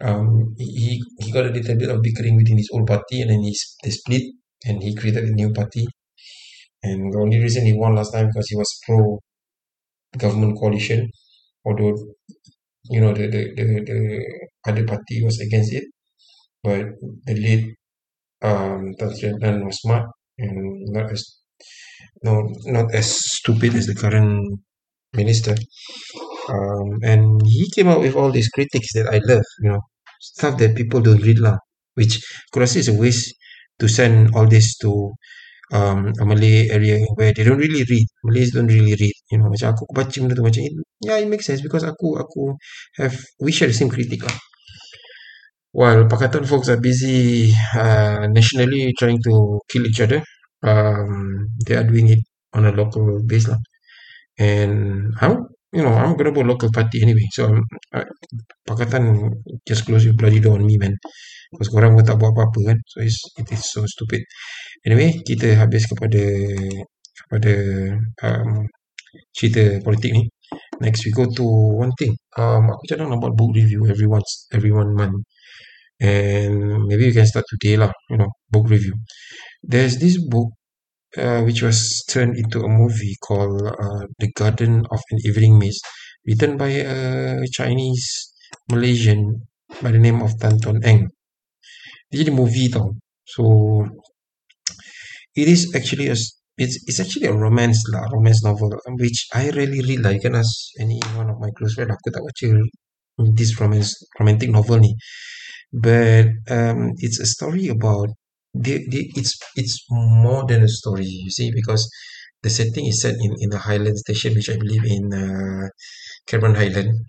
um, 0.07 0.55
he, 0.59 1.01
he 1.21 1.31
got 1.33 1.47
a 1.47 1.51
little 1.51 1.77
bit 1.77 1.91
of 1.91 2.03
bickering 2.03 2.37
within 2.37 2.59
his 2.59 2.71
old 2.73 2.87
party 2.87 3.21
and 3.23 3.31
then 3.31 3.43
he, 3.43 3.55
they 3.83 3.91
split 3.91 4.23
and 4.67 4.83
he 4.83 4.95
created 4.95 5.25
a 5.25 5.33
new 5.33 5.53
party. 5.53 5.85
And 6.83 7.13
the 7.13 7.19
only 7.19 7.39
reason 7.39 7.67
he 7.67 7.73
won 7.73 7.95
last 7.97 8.13
time 8.13 8.27
because 8.27 8.49
he 8.49 8.57
was 8.57 8.71
pro 8.87 9.19
government 10.19 10.59
coalition 10.59 11.11
although 11.65 11.95
you 12.91 13.01
know 13.01 13.13
the, 13.15 13.27
the, 13.29 13.43
the, 13.57 13.67
the 13.91 13.99
other 14.69 14.85
party 14.87 15.23
was 15.25 15.41
against 15.41 15.73
it. 15.73 15.85
But 16.63 16.87
the 17.27 17.35
late 17.35 17.75
um, 18.43 18.95
Tan 18.99 19.65
was 19.67 19.79
smart 19.83 20.07
and 20.39 20.93
not 20.93 21.11
as 21.13 21.25
no 22.23 22.49
not 22.67 22.95
as 22.95 23.09
stupid 23.39 23.75
as 23.75 23.87
the 23.87 23.95
current 23.95 24.61
minister. 25.15 25.55
Um, 26.49 26.99
and 27.05 27.41
he 27.47 27.71
came 27.71 27.89
out 27.89 28.01
with 28.01 28.17
all 28.17 28.33
these 28.33 28.49
critics 28.49 28.93
that 28.95 29.07
I 29.07 29.21
love, 29.23 29.45
you 29.63 29.71
know, 29.71 29.81
stuff 30.21 30.59
that 30.59 30.75
people 30.75 31.01
don't 31.01 31.23
read 31.23 31.39
lah, 31.39 31.59
which 31.95 32.19
aku 32.51 32.67
rasa 32.67 32.83
is 32.83 32.89
a 32.91 32.97
waste 32.99 33.31
to 33.79 33.87
send 33.87 34.35
all 34.35 34.47
this 34.47 34.75
to 34.83 35.15
um, 35.73 36.11
a 36.19 36.25
Malay 36.27 36.69
area 36.71 36.99
where 37.15 37.33
they 37.33 37.45
don't 37.45 37.59
really 37.59 37.85
read. 37.87 38.07
Malays 38.25 38.53
don't 38.53 38.67
really 38.67 38.95
read, 38.99 39.17
you 39.31 39.39
know. 39.39 39.49
Macam 39.49 39.75
aku, 39.75 39.87
baca 39.95 40.17
benda 40.19 40.35
tu 40.35 40.43
macam, 40.43 40.63
yeah, 41.03 41.19
it 41.19 41.29
makes 41.31 41.47
sense 41.47 41.63
because 41.63 41.87
aku 41.87 42.19
aku 42.19 42.59
have 42.99 43.15
we 43.39 43.51
share 43.55 43.71
the 43.71 43.77
same 43.77 43.91
critic 43.91 44.23
lah. 44.23 44.37
While 45.73 46.05
Pakatan 46.05 46.45
folks 46.45 46.69
are 46.69 46.77
busy 46.77 47.49
uh, 47.73 48.29
nationally 48.29 48.93
trying 48.99 49.17
to 49.25 49.57
kill 49.73 49.89
each 49.89 50.05
other, 50.05 50.21
um, 50.63 51.47
they 51.67 51.77
are 51.77 51.85
doing 51.87 52.09
it 52.11 52.23
on 52.55 52.67
a 52.67 52.73
local 52.73 53.23
base 53.27 53.49
lah. 53.49 53.61
And 54.39 55.13
I'm, 55.21 55.47
you 55.73 55.83
know, 55.83 55.93
I'm 55.93 56.17
gonna 56.17 56.33
vote 56.33 56.47
local 56.47 56.71
party 56.73 57.03
anyway. 57.03 57.27
So 57.33 57.49
I'm, 57.49 57.61
I, 57.93 58.05
Pakatan 58.69 59.31
just 59.67 59.85
close 59.87 60.05
your 60.05 60.15
bloody 60.15 60.41
door 60.41 60.57
on 60.57 60.67
me, 60.67 60.79
man. 60.79 60.97
Because 61.53 61.69
korang 61.69 61.93
pun 61.99 62.05
tak 62.07 62.17
buat 62.17 62.33
apa-apa 62.33 62.59
kan. 62.73 62.79
So 62.89 63.05
it's, 63.05 63.21
it 63.37 63.49
is 63.53 63.63
so 63.69 63.85
stupid. 63.85 64.25
Anyway, 64.89 65.21
kita 65.21 65.53
habis 65.59 65.85
kepada 65.85 66.23
kepada 67.13 67.53
um, 68.25 68.65
cerita 69.37 69.81
politik 69.85 70.17
ni. 70.17 70.25
Next 70.81 71.05
we 71.05 71.13
go 71.13 71.29
to 71.29 71.45
one 71.79 71.93
thing. 72.01 72.17
Um, 72.37 72.73
aku 72.73 72.85
cadang 72.89 73.13
nak 73.13 73.21
buat 73.21 73.37
book 73.37 73.53
review 73.57 73.85
every 73.89 74.09
once 74.09 74.49
every 74.53 74.73
one 74.73 74.97
month. 74.97 75.21
And 76.03 76.89
maybe 76.91 77.13
we 77.13 77.15
can 77.15 77.29
start 77.29 77.47
today 77.47 77.79
lah, 77.79 77.93
you 78.11 78.19
know, 78.19 78.27
book 78.51 78.67
review. 78.67 78.97
There's 79.63 79.99
this 79.99 80.19
book 80.19 80.51
uh, 81.17 81.43
which 81.43 81.63
was 81.63 82.03
turned 82.09 82.37
into 82.37 82.61
a 82.61 82.69
movie 82.69 83.17
called 83.23 83.63
uh, 83.63 84.07
The 84.19 84.33
Garden 84.35 84.85
of 84.91 85.01
an 85.11 85.19
Evening 85.25 85.59
Mist, 85.59 85.87
written 86.27 86.57
by 86.57 86.69
a 86.83 87.47
Chinese 87.53 88.35
Malaysian 88.71 89.47
by 89.81 89.93
the 89.93 89.99
name 89.99 90.21
of 90.21 90.39
Tan 90.39 90.59
Ton 90.59 90.83
Eng. 90.85 91.09
Dia 92.11 92.25
jadi 92.27 92.33
movie 92.35 92.69
tau. 92.69 92.93
So 93.25 93.43
it 95.33 95.49
is 95.49 95.73
actually 95.73 96.13
a 96.13 96.17
it's 96.61 96.77
it's 96.85 97.01
actually 97.01 97.31
a 97.31 97.33
romance 97.33 97.81
lah, 97.89 98.05
romance 98.13 98.45
novel 98.45 98.69
which 99.01 99.33
I 99.33 99.49
really 99.57 99.81
read 99.81 100.05
lah. 100.05 100.13
You 100.13 100.21
can 100.21 100.37
any 100.77 101.01
one 101.17 101.33
of 101.33 101.41
my 101.41 101.49
close 101.57 101.73
friend 101.73 101.89
aku 101.89 102.13
tak 102.13 102.21
baca 102.21 102.49
this 103.33 103.57
romance 103.57 103.97
romantic 104.21 104.53
novel 104.53 104.85
ni. 104.85 104.93
But 105.73 106.29
um, 106.53 106.93
it's 107.01 107.17
a 107.17 107.25
story 107.25 107.73
about 107.73 108.13
the, 108.55 108.85
the 108.89 109.11
it's 109.17 109.39
it's 109.57 109.85
more 109.91 110.45
than 110.47 110.63
a 110.63 110.69
story, 110.69 111.07
you 111.07 111.31
see, 111.31 111.51
because 111.53 111.89
the 112.43 112.51
setting 112.51 112.87
is 112.87 113.01
set 113.03 113.15
in 113.15 113.33
in 113.41 113.51
the 113.51 113.59
Highland 113.59 113.99
Station, 113.99 114.35
which 114.35 114.51
I 114.51 114.57
believe 114.57 114.85
in 114.85 115.13
uh, 115.13 115.69
Cameron 116.27 116.55
Highland. 116.57 117.07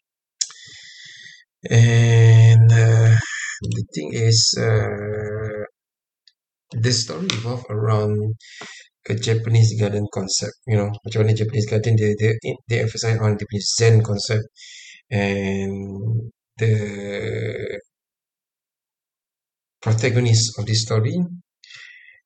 And 1.70 2.72
uh, 2.72 3.16
the 3.62 3.84
thing 3.94 4.10
is, 4.14 4.56
uh, 4.60 5.64
the 6.72 6.92
story 6.92 7.28
revolve 7.28 7.66
around 7.70 8.36
a 9.10 9.16
Japanese 9.16 9.80
garden 9.80 10.08
concept. 10.14 10.56
You 10.68 10.78
know, 10.78 10.92
macam 11.06 11.24
mana 11.24 11.34
Japanese 11.36 11.68
garden 11.70 11.96
they 12.00 12.16
they 12.20 12.34
they 12.70 12.80
emphasize 12.82 13.20
on 13.20 13.38
the 13.38 13.46
Zen 13.60 14.02
concept 14.04 14.48
and 15.12 16.32
the 16.58 16.74
protagonist 19.84 20.58
of 20.58 20.66
this 20.66 20.82
story 20.88 21.20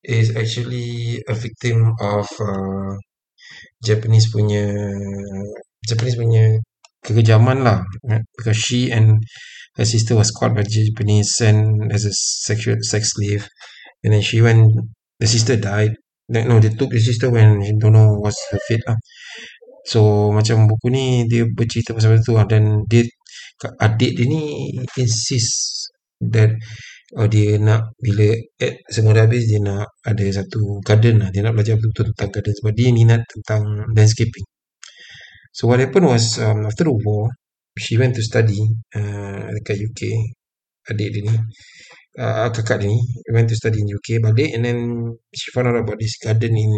is 0.04 0.30
actually 0.36 1.18
a 1.26 1.34
victim 1.34 1.92
of 2.00 2.26
uh, 2.38 2.94
Japanese 3.82 4.30
punya 4.30 4.64
Japanese 5.82 6.14
punya 6.14 6.62
kekejaman 7.02 7.66
lah. 7.66 7.82
Eh, 8.06 8.22
because 8.38 8.58
she 8.58 8.90
and 8.94 9.18
her 9.74 9.86
sister 9.86 10.14
was 10.14 10.30
caught 10.30 10.54
by 10.54 10.62
Japanese 10.62 11.34
and 11.42 11.90
as 11.90 12.06
a 12.06 12.14
sexual 12.14 12.78
sex 12.82 13.18
slave. 13.18 13.46
And 14.06 14.14
then 14.14 14.22
she 14.22 14.38
went 14.38 14.70
the 15.18 15.26
sister 15.26 15.58
died. 15.58 15.98
No 16.30 16.60
they 16.60 16.70
took 16.70 16.94
the 16.94 17.00
sister 17.00 17.30
when 17.30 17.64
she 17.64 17.72
don't 17.80 17.96
know 17.96 18.20
what's 18.22 18.38
her 18.54 18.60
fate 18.70 18.84
lah. 18.86 18.98
So 19.88 20.30
macam 20.30 20.68
buku 20.70 20.92
ni 20.92 21.24
dia 21.26 21.48
bercerita 21.48 21.96
pasal 21.96 22.22
tu 22.22 22.38
lah. 22.38 22.46
Dan 22.46 22.86
dia 22.86 23.02
adik 23.82 24.14
dia 24.14 24.26
ni 24.30 24.70
insist 24.98 25.90
that 26.22 26.54
oh, 27.16 27.28
dia 27.30 27.56
nak 27.56 27.96
bila 27.96 28.28
at 28.60 28.84
semua 28.92 29.16
dah 29.16 29.24
habis 29.24 29.48
dia 29.48 29.60
nak 29.62 29.88
ada 30.04 30.24
satu 30.28 30.82
garden 30.84 31.24
lah. 31.24 31.28
Dia 31.32 31.40
nak 31.46 31.56
belajar 31.56 31.80
betul-betul 31.80 32.12
tentang 32.12 32.30
garden 32.34 32.54
sebab 32.58 32.72
dia 32.76 32.88
minat 32.92 33.20
tentang 33.24 33.62
landscaping. 33.96 34.46
So 35.56 35.66
what 35.68 35.80
happened 35.80 36.06
was 36.06 36.36
um, 36.38 36.68
after 36.68 36.84
the 36.84 36.94
war 36.94 37.32
she 37.78 37.96
went 37.96 38.14
to 38.18 38.22
study 38.22 38.58
uh, 38.98 39.48
dekat 39.54 39.76
UK 39.86 40.00
adik 40.90 41.08
dia 41.14 41.22
ni 41.30 41.34
uh, 42.18 42.48
kakak 42.50 42.82
dia 42.82 42.90
ni 42.90 42.98
went 43.30 43.46
to 43.48 43.56
study 43.56 43.78
in 43.80 43.88
UK 43.88 44.18
balik 44.18 44.50
and 44.54 44.62
then 44.66 44.78
she 45.30 45.54
found 45.54 45.70
out 45.70 45.78
about 45.78 45.96
this 46.02 46.18
garden 46.18 46.52
in 46.58 46.72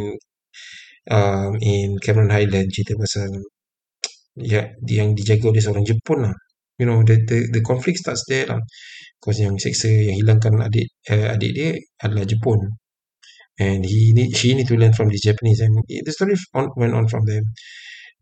um, 1.09 1.57
in 1.61 1.97
Cameron 2.05 2.31
Highland 2.31 2.69
cerita 2.69 2.95
pasal 3.01 3.33
ya 4.37 4.69
yang 4.87 5.17
dijaga 5.17 5.51
oleh 5.51 5.63
seorang 5.65 5.85
Jepun 5.89 6.29
lah 6.29 6.37
you 6.81 6.87
know 6.89 7.05
the 7.05 7.17
the, 7.29 7.39
the 7.53 7.63
conflict 7.63 8.01
starts 8.01 8.25
there 8.25 8.49
lah. 8.49 8.61
Because 9.21 9.39
yang 9.45 9.61
seksa 9.61 9.93
yang 9.93 10.17
hilangkan 10.17 10.65
adik 10.65 10.89
uh, 11.13 11.37
adik 11.37 11.53
dia 11.53 11.71
adalah 12.01 12.25
Jepun. 12.25 12.61
And 13.61 13.85
he 13.85 14.17
need 14.17 14.33
she 14.33 14.57
need 14.57 14.65
to 14.73 14.77
learn 14.81 14.97
from 14.97 15.13
the 15.13 15.21
Japanese. 15.21 15.61
And 15.61 15.77
the 15.85 16.13
story 16.17 16.33
on, 16.57 16.73
went 16.81 16.97
on 16.97 17.05
from 17.13 17.29
there. 17.29 17.45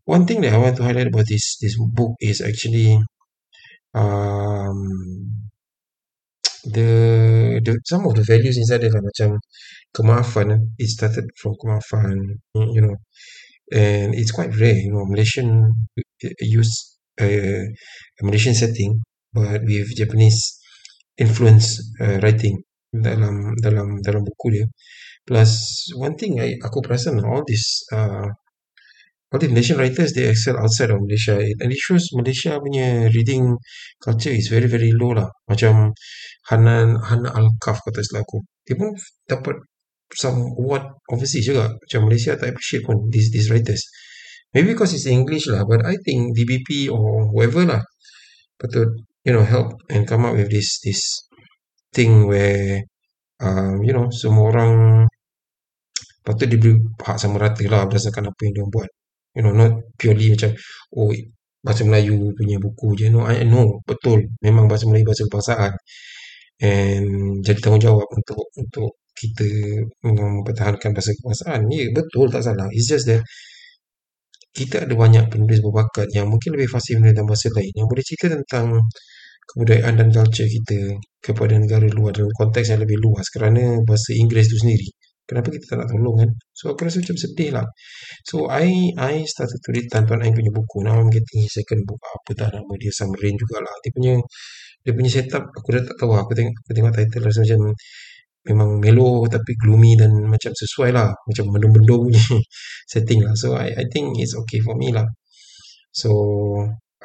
One 0.03 0.27
thing 0.27 0.43
that 0.43 0.51
I 0.51 0.59
want 0.59 0.75
to 0.77 0.83
highlight 0.83 1.07
about 1.07 1.31
this 1.31 1.55
this 1.63 1.79
book 1.79 2.19
is 2.19 2.43
actually 2.43 2.99
um 3.95 4.75
the 6.67 6.91
the 7.63 7.79
some 7.87 8.03
of 8.03 8.19
the 8.19 8.25
values 8.27 8.59
inside 8.59 8.83
there 8.83 8.91
macam 8.91 9.39
kemaafan 9.95 10.75
it 10.75 10.91
started 10.91 11.23
from 11.39 11.55
kemaafan 11.63 12.19
you 12.75 12.83
know. 12.83 12.99
And 13.71 14.11
it's 14.19 14.35
quite 14.35 14.51
rare 14.59 14.75
you 14.75 14.91
know. 14.91 15.07
Malaysian 15.07 15.71
use 16.43 16.98
a, 17.19 17.29
a 18.19 18.21
Malaysian 18.23 18.55
setting 18.55 18.99
but 19.33 19.61
with 19.63 19.93
Japanese 19.95 20.59
influence 21.17 21.79
uh, 22.01 22.17
writing 22.23 22.57
dalam 22.89 23.53
dalam 23.61 24.01
dalam 24.01 24.21
buku 24.25 24.47
dia. 24.55 24.65
Plus 25.27 25.51
one 25.93 26.17
thing 26.17 26.41
I, 26.41 26.57
aku 26.57 26.81
perasan 26.81 27.21
all 27.21 27.45
this 27.45 27.85
uh, 27.93 28.25
all 29.29 29.37
the 29.37 29.51
Malaysian 29.51 29.77
writers 29.77 30.17
they 30.17 30.25
excel 30.25 30.57
outside 30.57 30.89
of 30.89 30.97
Malaysia. 31.05 31.37
And 31.37 31.69
it 31.69 31.77
shows 31.77 32.09
Malaysia 32.17 32.57
punya 32.57 33.13
reading 33.13 33.53
culture 34.01 34.33
is 34.33 34.49
very 34.49 34.65
very 34.65 34.89
low 34.95 35.13
lah. 35.13 35.29
Macam 35.45 35.93
Hanan 36.49 36.97
Hana 36.97 37.29
Al-Kaf 37.29 37.85
kata 37.85 38.01
silap 38.01 38.25
aku. 38.25 38.41
Dia 38.65 38.73
pun 38.73 38.97
dapat 39.29 39.55
some 40.09 40.41
award 40.57 40.97
overseas 41.13 41.45
juga. 41.45 41.77
Macam 41.77 42.09
Malaysia 42.09 42.33
tak 42.33 42.57
appreciate 42.57 42.81
pun 42.89 43.05
these, 43.13 43.29
these 43.29 43.53
writers 43.53 43.85
maybe 44.53 44.73
because 44.73 44.93
it's 44.95 45.09
English 45.09 45.47
lah 45.49 45.63
but 45.65 45.85
I 45.85 45.95
think 46.05 46.33
DBP 46.37 46.89
or 46.89 47.29
whoever 47.31 47.63
lah 47.65 47.81
patut 48.59 48.89
you 49.23 49.33
know 49.33 49.45
help 49.45 49.77
and 49.89 50.07
come 50.09 50.25
up 50.25 50.35
with 50.35 50.49
this 50.49 50.79
this 50.83 51.01
thing 51.93 52.27
where 52.27 52.83
um, 53.41 53.81
you 53.83 53.93
know 53.93 54.07
semua 54.11 54.51
orang 54.51 54.73
patut 56.23 56.47
diberi 56.51 56.77
hak 57.01 57.17
sama 57.17 57.37
rata 57.41 57.63
lah 57.65 57.87
berdasarkan 57.89 58.29
apa 58.29 58.39
yang 58.45 58.53
dia 58.57 58.65
buat. 58.69 58.89
You 59.37 59.41
know 59.45 59.53
not 59.55 59.71
purely 59.97 60.33
macam 60.33 60.51
oh 60.97 61.11
bahasa 61.65 61.81
Melayu 61.87 62.33
punya 62.37 62.57
buku 62.61 62.87
je. 62.99 63.05
No 63.09 63.25
I 63.25 63.43
know 63.47 63.81
betul. 63.87 64.27
Memang 64.45 64.65
bahasa 64.69 64.85
Melayu 64.89 65.05
bahasa 65.09 65.23
kebangsaan 65.27 65.73
and 66.59 67.07
jadi 67.45 67.59
tanggungjawab 67.63 68.07
untuk 68.19 68.51
untuk 68.59 68.91
kita 69.15 69.47
mempertahankan 70.03 70.91
bahasa 70.95 71.11
kebangsaan 71.17 71.59
ya 71.71 71.87
yeah, 71.87 71.89
betul 71.95 72.27
tak 72.31 72.43
salah. 72.45 72.67
It's 72.75 72.87
just 72.91 73.07
that 73.09 73.23
kita 74.53 74.85
ada 74.85 74.93
banyak 74.97 75.29
penulis 75.29 75.59
berbakat 75.61 76.07
yang 76.13 76.27
mungkin 76.29 76.57
lebih 76.57 76.69
fasih 76.69 76.97
dalam 76.99 77.25
bahasa 77.29 77.47
lain. 77.53 77.71
Yang 77.75 77.87
boleh 77.87 78.03
cerita 78.05 78.25
tentang 78.33 78.65
kebudayaan 79.49 79.93
dan 79.97 80.07
culture 80.13 80.45
kita 80.45 80.79
kepada 81.21 81.57
negara 81.57 81.85
luar 81.89 82.13
dalam 82.13 82.29
konteks 82.37 82.69
yang 82.69 82.81
lebih 82.81 82.97
luas 83.01 83.25
kerana 83.33 83.81
bahasa 83.85 84.13
Inggeris 84.13 84.47
itu 84.53 84.57
sendiri. 84.61 84.89
Kenapa 85.29 85.53
kita 85.53 85.65
tak 85.69 85.77
nak 85.85 85.87
tolong 85.93 86.15
kan? 86.25 86.29
So 86.57 86.73
aku 86.73 86.89
rasa 86.89 87.05
macam 87.05 87.17
sedih 87.21 87.49
lah. 87.53 87.65
So 88.25 88.49
I 88.49 88.93
I 88.97 89.13
started 89.29 89.61
to 89.61 89.69
read 89.69 89.85
Tan 89.93 90.09
Tuan 90.09 90.25
Ain 90.25 90.33
punya 90.33 90.49
buku. 90.49 90.81
Now 90.81 90.97
I'm 90.97 91.13
getting 91.13 91.45
his 91.45 91.53
second 91.53 91.85
book. 91.85 92.01
Apa 92.01 92.33
tak 92.33 92.49
nama 92.57 92.73
dia? 92.81 92.89
Submarine 92.89 93.37
jugalah. 93.37 93.73
Dia 93.85 93.91
punya 93.93 94.13
dia 94.81 94.93
punya 94.95 95.11
setup 95.11 95.43
aku 95.53 95.69
dah 95.75 95.83
tak 95.85 95.95
tahu 95.99 96.15
aku 96.15 96.31
tengok 96.33 96.55
aku 96.55 96.71
tengok 96.71 96.93
title 96.95 97.23
rasa 97.27 97.39
macam 97.45 97.61
memang 98.49 98.81
melo 98.83 99.25
tapi 99.29 99.51
gloomy 99.61 99.93
dan 99.99 100.11
macam 100.25 100.51
sesuai 100.53 100.89
lah 100.97 101.09
macam 101.27 101.45
mendung-mendung 101.53 102.01
punya 102.09 102.23
setting 102.91 103.19
lah 103.25 103.33
so 103.37 103.53
I 103.53 103.73
I 103.77 103.85
think 103.93 104.17
it's 104.21 104.33
okay 104.35 104.59
for 104.65 104.75
me 104.75 104.89
lah 104.93 105.05
so 105.93 106.09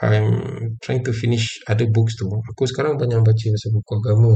I'm 0.02 0.26
trying 0.82 1.04
to 1.06 1.12
finish 1.14 1.62
other 1.70 1.88
books 1.94 2.16
tu 2.20 2.26
aku 2.26 2.62
sekarang 2.70 2.98
banyak 2.98 3.20
baca 3.22 3.44
pasal 3.54 3.70
buku 3.76 3.92
agama 4.02 4.32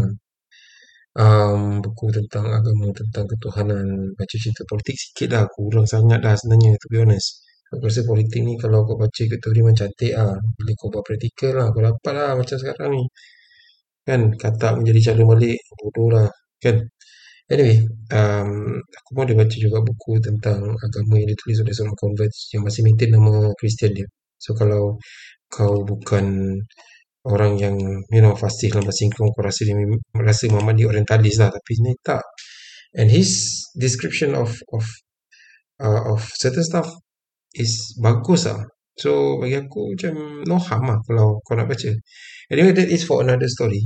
um, 1.19 1.83
buku 1.85 2.05
tentang 2.15 2.47
agama, 2.59 2.87
tentang 2.95 3.25
ketuhanan, 3.31 3.87
baca 4.19 4.35
cerita 4.43 4.62
politik 4.71 4.97
sikit 5.03 5.29
lah, 5.35 5.45
kurang 5.50 5.87
sangat 5.88 6.19
dah 6.25 6.35
sebenarnya, 6.38 6.79
to 6.83 6.87
be 6.93 6.99
honest. 7.03 7.29
Aku 7.75 7.85
rasa 7.85 8.00
politik 8.09 8.41
ni 8.49 8.57
kalau 8.57 8.81
kau 8.88 8.97
baca 8.97 9.23
kat 9.31 9.38
teori 9.45 9.61
memang 9.61 9.77
cantik 9.77 10.12
lah. 10.17 10.33
Bila 10.57 10.73
kau 10.81 10.88
buat 10.93 11.05
praktikal 11.05 11.53
lah, 11.59 11.67
kau 11.75 11.83
dapat 11.85 12.12
lah 12.17 12.31
macam 12.41 12.57
sekarang 12.57 12.91
ni. 12.97 13.03
Kan, 14.09 14.21
kata 14.43 14.67
menjadi 14.81 15.12
calon 15.12 15.27
balik, 15.37 15.59
bodoh 15.81 16.09
lah. 16.17 16.29
Kan. 16.65 16.77
Anyway, 17.49 17.81
um, 18.12 18.76
aku 18.85 19.11
pun 19.17 19.23
ada 19.25 19.35
baca 19.40 19.57
juga 19.57 19.81
buku 19.81 20.21
tentang 20.21 20.61
agama 20.85 21.17
yang 21.17 21.33
ditulis 21.33 21.64
oleh 21.64 21.73
seorang 21.73 21.97
convert 21.97 22.33
yang 22.52 22.61
masih 22.61 22.85
maintain 22.85 23.09
nama 23.09 23.49
Kristian 23.57 23.97
dia. 23.97 24.05
So, 24.37 24.52
kalau 24.52 25.00
kau 25.49 25.81
bukan 25.81 26.25
orang 27.25 27.52
yang 27.57 27.76
you 28.12 28.21
know 28.21 28.37
fasih 28.37 28.69
dalam 28.73 28.85
bahasa 28.85 29.05
Inggeris 29.05 29.33
kau 29.33 29.43
rasa 29.45 29.61
dia 29.64 29.76
merasa 30.12 30.45
Muhammad 30.52 30.75
dia 30.76 30.87
orientalis 30.93 31.37
lah. 31.40 31.49
Tapi 31.49 31.73
ni 31.85 31.93
tak. 32.05 32.25
And 32.97 33.09
his 33.09 33.64
description 33.76 34.37
of 34.37 34.52
of 34.73 34.85
uh, 35.81 36.02
of 36.12 36.28
certain 36.37 36.64
stuff 36.64 36.88
is 37.57 37.97
bagus 38.00 38.45
lah. 38.49 38.61
So 38.99 39.40
bagi 39.40 39.57
aku 39.57 39.97
macam 39.97 40.45
no 40.45 40.57
harm 40.61 40.85
lah 40.90 40.99
kalau 41.09 41.40
kau 41.45 41.55
nak 41.57 41.69
baca. 41.71 41.90
Anyway 42.52 42.73
that 42.76 42.88
is 42.93 43.05
for 43.09 43.25
another 43.25 43.49
story 43.49 43.81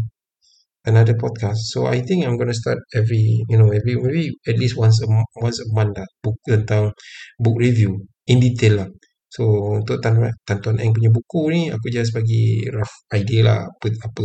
another 0.87 1.15
podcast 1.15 1.71
so 1.71 1.87
I 1.87 2.03
think 2.03 2.27
I'm 2.27 2.37
gonna 2.39 2.57
start 2.57 2.79
every 2.95 3.45
you 3.49 3.57
know 3.59 3.71
every 3.71 3.95
maybe 3.97 4.35
at 4.47 4.59
least 4.59 4.75
once 4.77 5.03
a 5.03 5.09
once 5.39 5.59
a 5.63 5.69
month 5.71 5.99
lah 5.99 6.09
book 6.23 6.39
tentang 6.43 6.91
book 7.39 7.57
review 7.59 8.03
in 8.27 8.39
detail 8.43 8.87
lah 8.87 8.91
So 9.33 9.49
untuk 9.81 9.97
Tan, 10.05 10.21
Tan 10.45 10.61
Tuan 10.61 10.77
Eng 10.77 10.93
punya 10.93 11.09
buku 11.09 11.49
ni 11.49 11.73
aku 11.73 11.89
just 11.89 12.13
bagi 12.13 12.69
rough 12.69 13.09
idea 13.17 13.41
lah 13.49 13.59
apa 13.65 13.89
apa 13.89 14.25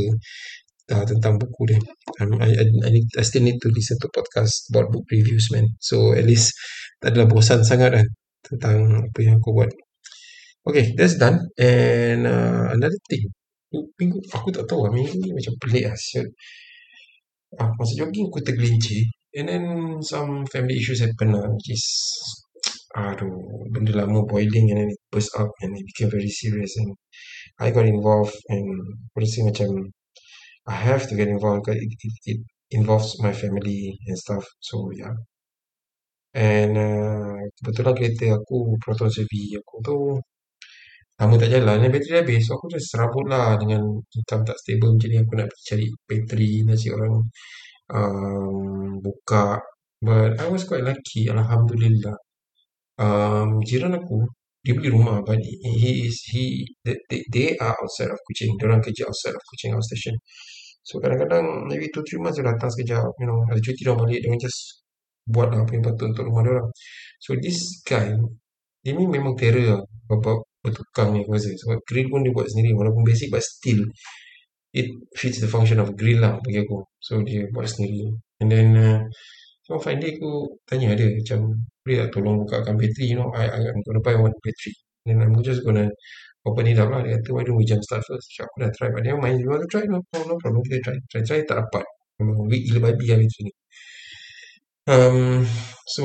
uh, 0.91 1.05
tentang 1.07 1.39
buku 1.39 1.61
dia. 1.63 1.79
I, 2.19 2.27
I, 2.27 2.49
I, 2.83 2.89
need, 2.91 3.07
I 3.15 3.23
still 3.23 3.43
need 3.47 3.55
to 3.63 3.71
listen 3.71 3.95
to 4.03 4.11
podcast 4.11 4.67
about 4.67 4.91
book 4.91 5.07
reviews 5.07 5.47
man. 5.55 5.63
So 5.79 6.11
at 6.11 6.27
least 6.27 6.51
tak 6.99 7.15
adalah 7.15 7.31
bosan 7.31 7.63
sangat 7.63 8.03
kan 8.03 8.07
tentang 8.43 8.77
apa 9.07 9.19
yang 9.23 9.39
aku 9.39 9.55
buat. 9.55 9.71
Okay, 10.67 10.91
that's 10.99 11.15
done. 11.15 11.39
And 11.55 12.27
uh, 12.27 12.75
another 12.75 12.99
thing. 13.07 13.31
Minggu, 13.73 14.17
aku 14.31 14.47
tak 14.55 14.65
tahu 14.69 14.87
lah. 14.87 14.91
Minggu 14.95 15.15
ni 15.19 15.29
macam 15.35 15.53
pelik 15.59 15.85
lah. 15.91 15.97
Ah, 17.59 17.71
masa 17.75 17.93
jogging 17.99 18.27
aku 18.29 18.39
tergelincir. 18.43 19.03
And 19.37 19.47
then 19.51 19.65
some 20.01 20.47
family 20.49 20.75
issues 20.79 21.03
happen 21.03 21.35
lah. 21.35 21.45
Which 21.51 21.69
is 21.75 21.85
aduh 22.97 23.69
benda 23.73 23.93
lama 23.93 24.25
boiling 24.25 24.71
and 24.71 24.79
then 24.79 24.89
it 24.89 24.99
burst 25.11 25.29
up 25.37 25.51
and 25.61 25.71
it 25.77 25.85
became 25.85 26.09
very 26.09 26.29
serious 26.29 26.73
and 26.81 26.95
I 27.59 27.69
got 27.69 27.85
involved 27.85 28.33
and 28.49 28.65
rasa 29.13 29.45
macam 29.45 29.69
I 30.65 30.75
have 30.87 31.05
to 31.09 31.15
get 31.15 31.29
involved 31.29 31.65
because 31.65 31.77
it, 31.77 31.91
it, 31.93 32.15
it 32.25 32.39
involves 32.73 33.21
my 33.21 33.33
family 33.33 33.99
and 34.07 34.17
stuff 34.17 34.45
so 34.59 34.89
yeah 34.97 35.13
and 36.33 36.73
uh, 36.73 37.37
kebetulan 37.61 37.93
kereta 37.97 38.27
aku 38.39 38.77
Proton 38.81 39.09
CV 39.13 39.61
aku 39.61 39.75
tu 39.85 39.97
lama 41.17 41.33
tak 41.41 41.49
jalan 41.49 41.77
dan 41.81 41.89
bateri 41.89 42.13
habis. 42.21 42.41
So 42.45 42.51
aku 42.57 42.65
just 42.73 42.87
serabut 42.93 43.25
lah 43.25 43.57
dengan 43.57 43.81
income 44.17 44.43
tak 44.45 44.57
stable 44.61 44.93
jadi 45.01 45.25
aku 45.25 45.33
nak 45.39 45.47
pergi 45.49 45.63
cari 45.69 45.85
bateri 46.07 46.51
nasi 46.67 46.87
orang 46.93 47.13
um, 47.93 49.01
buka. 49.01 49.57
But 49.97 50.37
I 50.37 50.45
was 50.53 50.63
quite 50.69 50.85
lucky 50.85 51.25
Alhamdulillah. 51.29 52.17
Um, 52.97 53.61
jiran 53.65 53.97
aku 53.97 54.25
dia 54.65 54.73
beli 54.77 54.89
rumah 54.89 55.21
but 55.23 55.39
he 55.41 56.05
is 56.09 56.17
he 56.33 56.65
they, 56.85 56.97
they 57.33 57.47
are 57.57 57.73
outside 57.81 58.13
of 58.13 58.19
Kuching. 58.29 58.53
Dia 58.61 58.69
orang 58.69 58.81
kerja 58.85 59.09
outside 59.09 59.35
of 59.37 59.43
Kuching 59.49 59.73
outstation 59.73 60.15
so 60.87 61.03
kadang-kadang 61.03 61.67
maybe 61.67 61.91
2-3 61.91 62.23
months 62.23 62.39
dia 62.39 62.47
datang 62.47 62.71
sekejap 62.71 63.11
you 63.19 63.27
know 63.27 63.43
ada 63.51 63.59
cuti 63.59 63.83
dia 63.83 63.91
balik 63.91 64.23
dengan 64.23 64.39
just 64.39 64.87
buat 65.27 65.51
apa 65.51 65.67
yang 65.75 65.83
patut 65.83 66.07
untuk 66.15 66.23
rumah 66.31 66.41
dia 66.47 66.51
orang. 66.55 66.69
So 67.19 67.35
this 67.35 67.83
guy 67.83 68.15
dia 68.85 68.91
ni 68.95 69.03
memang 69.03 69.35
terror 69.35 69.65
lah 69.67 69.81
bertukang 70.67 71.15
ni 71.15 71.23
aku 71.23 71.31
rasa 71.39 71.49
sebab 71.55 71.79
grill 71.87 72.07
pun 72.11 72.21
dia 72.25 72.33
buat 72.35 72.47
sendiri. 72.51 72.75
Walaupun 72.75 73.03
basic 73.07 73.27
but 73.31 73.43
still 73.43 73.81
it 74.75 74.87
fits 75.15 75.39
the 75.39 75.49
function 75.49 75.79
of 75.79 75.95
grill 75.95 76.19
lah 76.19 76.37
bagi 76.43 76.59
aku. 76.67 76.83
So 76.99 77.23
dia 77.23 77.47
buat 77.55 77.67
sendiri. 77.71 78.11
And 78.43 78.49
then 78.51 78.67
uh, 78.75 79.01
So 79.67 79.75
day 79.99 80.15
aku 80.15 80.47
tanya 80.63 80.95
dia 80.95 81.11
macam 81.11 81.59
boleh 81.83 81.97
tak 82.07 82.09
tolong 82.15 82.39
bukakan 82.39 82.79
bateri 82.79 83.11
you 83.11 83.19
know 83.19 83.27
I, 83.35 83.51
I'm 83.51 83.83
gonna 83.83 83.99
buy 83.99 84.15
one 84.15 84.31
battery 84.39 84.71
then 85.03 85.19
I'm 85.19 85.35
just 85.43 85.59
gonna 85.67 85.91
open 86.47 86.71
it 86.71 86.79
up 86.79 86.87
lah. 86.87 87.03
Dia 87.03 87.19
kata 87.19 87.29
why 87.35 87.43
don't 87.43 87.59
we 87.59 87.67
jump 87.67 87.83
start 87.83 88.03
first? 88.07 88.31
So, 88.31 88.47
aku 88.47 88.63
dah 88.63 88.71
try 88.79 88.87
but 88.95 89.03
never 89.03 89.19
mind. 89.19 89.43
You 89.43 89.51
want 89.51 89.67
to 89.67 89.69
try? 89.71 89.83
No, 89.91 89.99
no, 90.15 90.19
no 90.23 90.35
problem. 90.39 90.63
Kita 90.63 90.79
try 90.87 90.95
try 91.11 91.21
try. 91.27 91.39
Tak 91.43 91.57
dapat. 91.67 91.83
Memang 92.23 92.47
weak 92.47 92.63
gila 92.71 92.79
babi 92.91 93.05
lah 93.11 93.17
bateri 93.19 93.41
ni 93.47 93.51
um, 94.87 95.43
so 95.87 96.03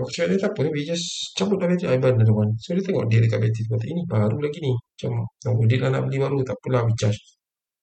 aku 0.00 0.10
cakap 0.12 0.28
dia 0.32 0.38
tak 0.40 0.52
apa 0.56 0.62
we 0.72 0.84
just 0.84 1.34
cabut 1.36 1.56
lah 1.60 1.68
bateri 1.68 1.92
I 1.92 1.98
buy 2.00 2.12
another 2.12 2.36
one 2.36 2.52
so 2.60 2.72
dia 2.76 2.84
tengok 2.84 3.08
dia 3.08 3.20
dekat 3.24 3.40
bateri 3.40 3.64
kata 3.68 3.86
ini 3.88 4.02
baru 4.08 4.36
lagi 4.40 4.58
ni 4.60 4.72
macam 4.72 5.10
nak 5.24 5.52
oh, 5.56 5.64
dia 5.68 5.78
lah 5.80 5.90
nak 5.92 6.02
beli 6.08 6.18
baru 6.20 6.36
tak 6.44 6.56
apalah 6.56 6.82
we 6.84 6.92
charge 6.96 7.20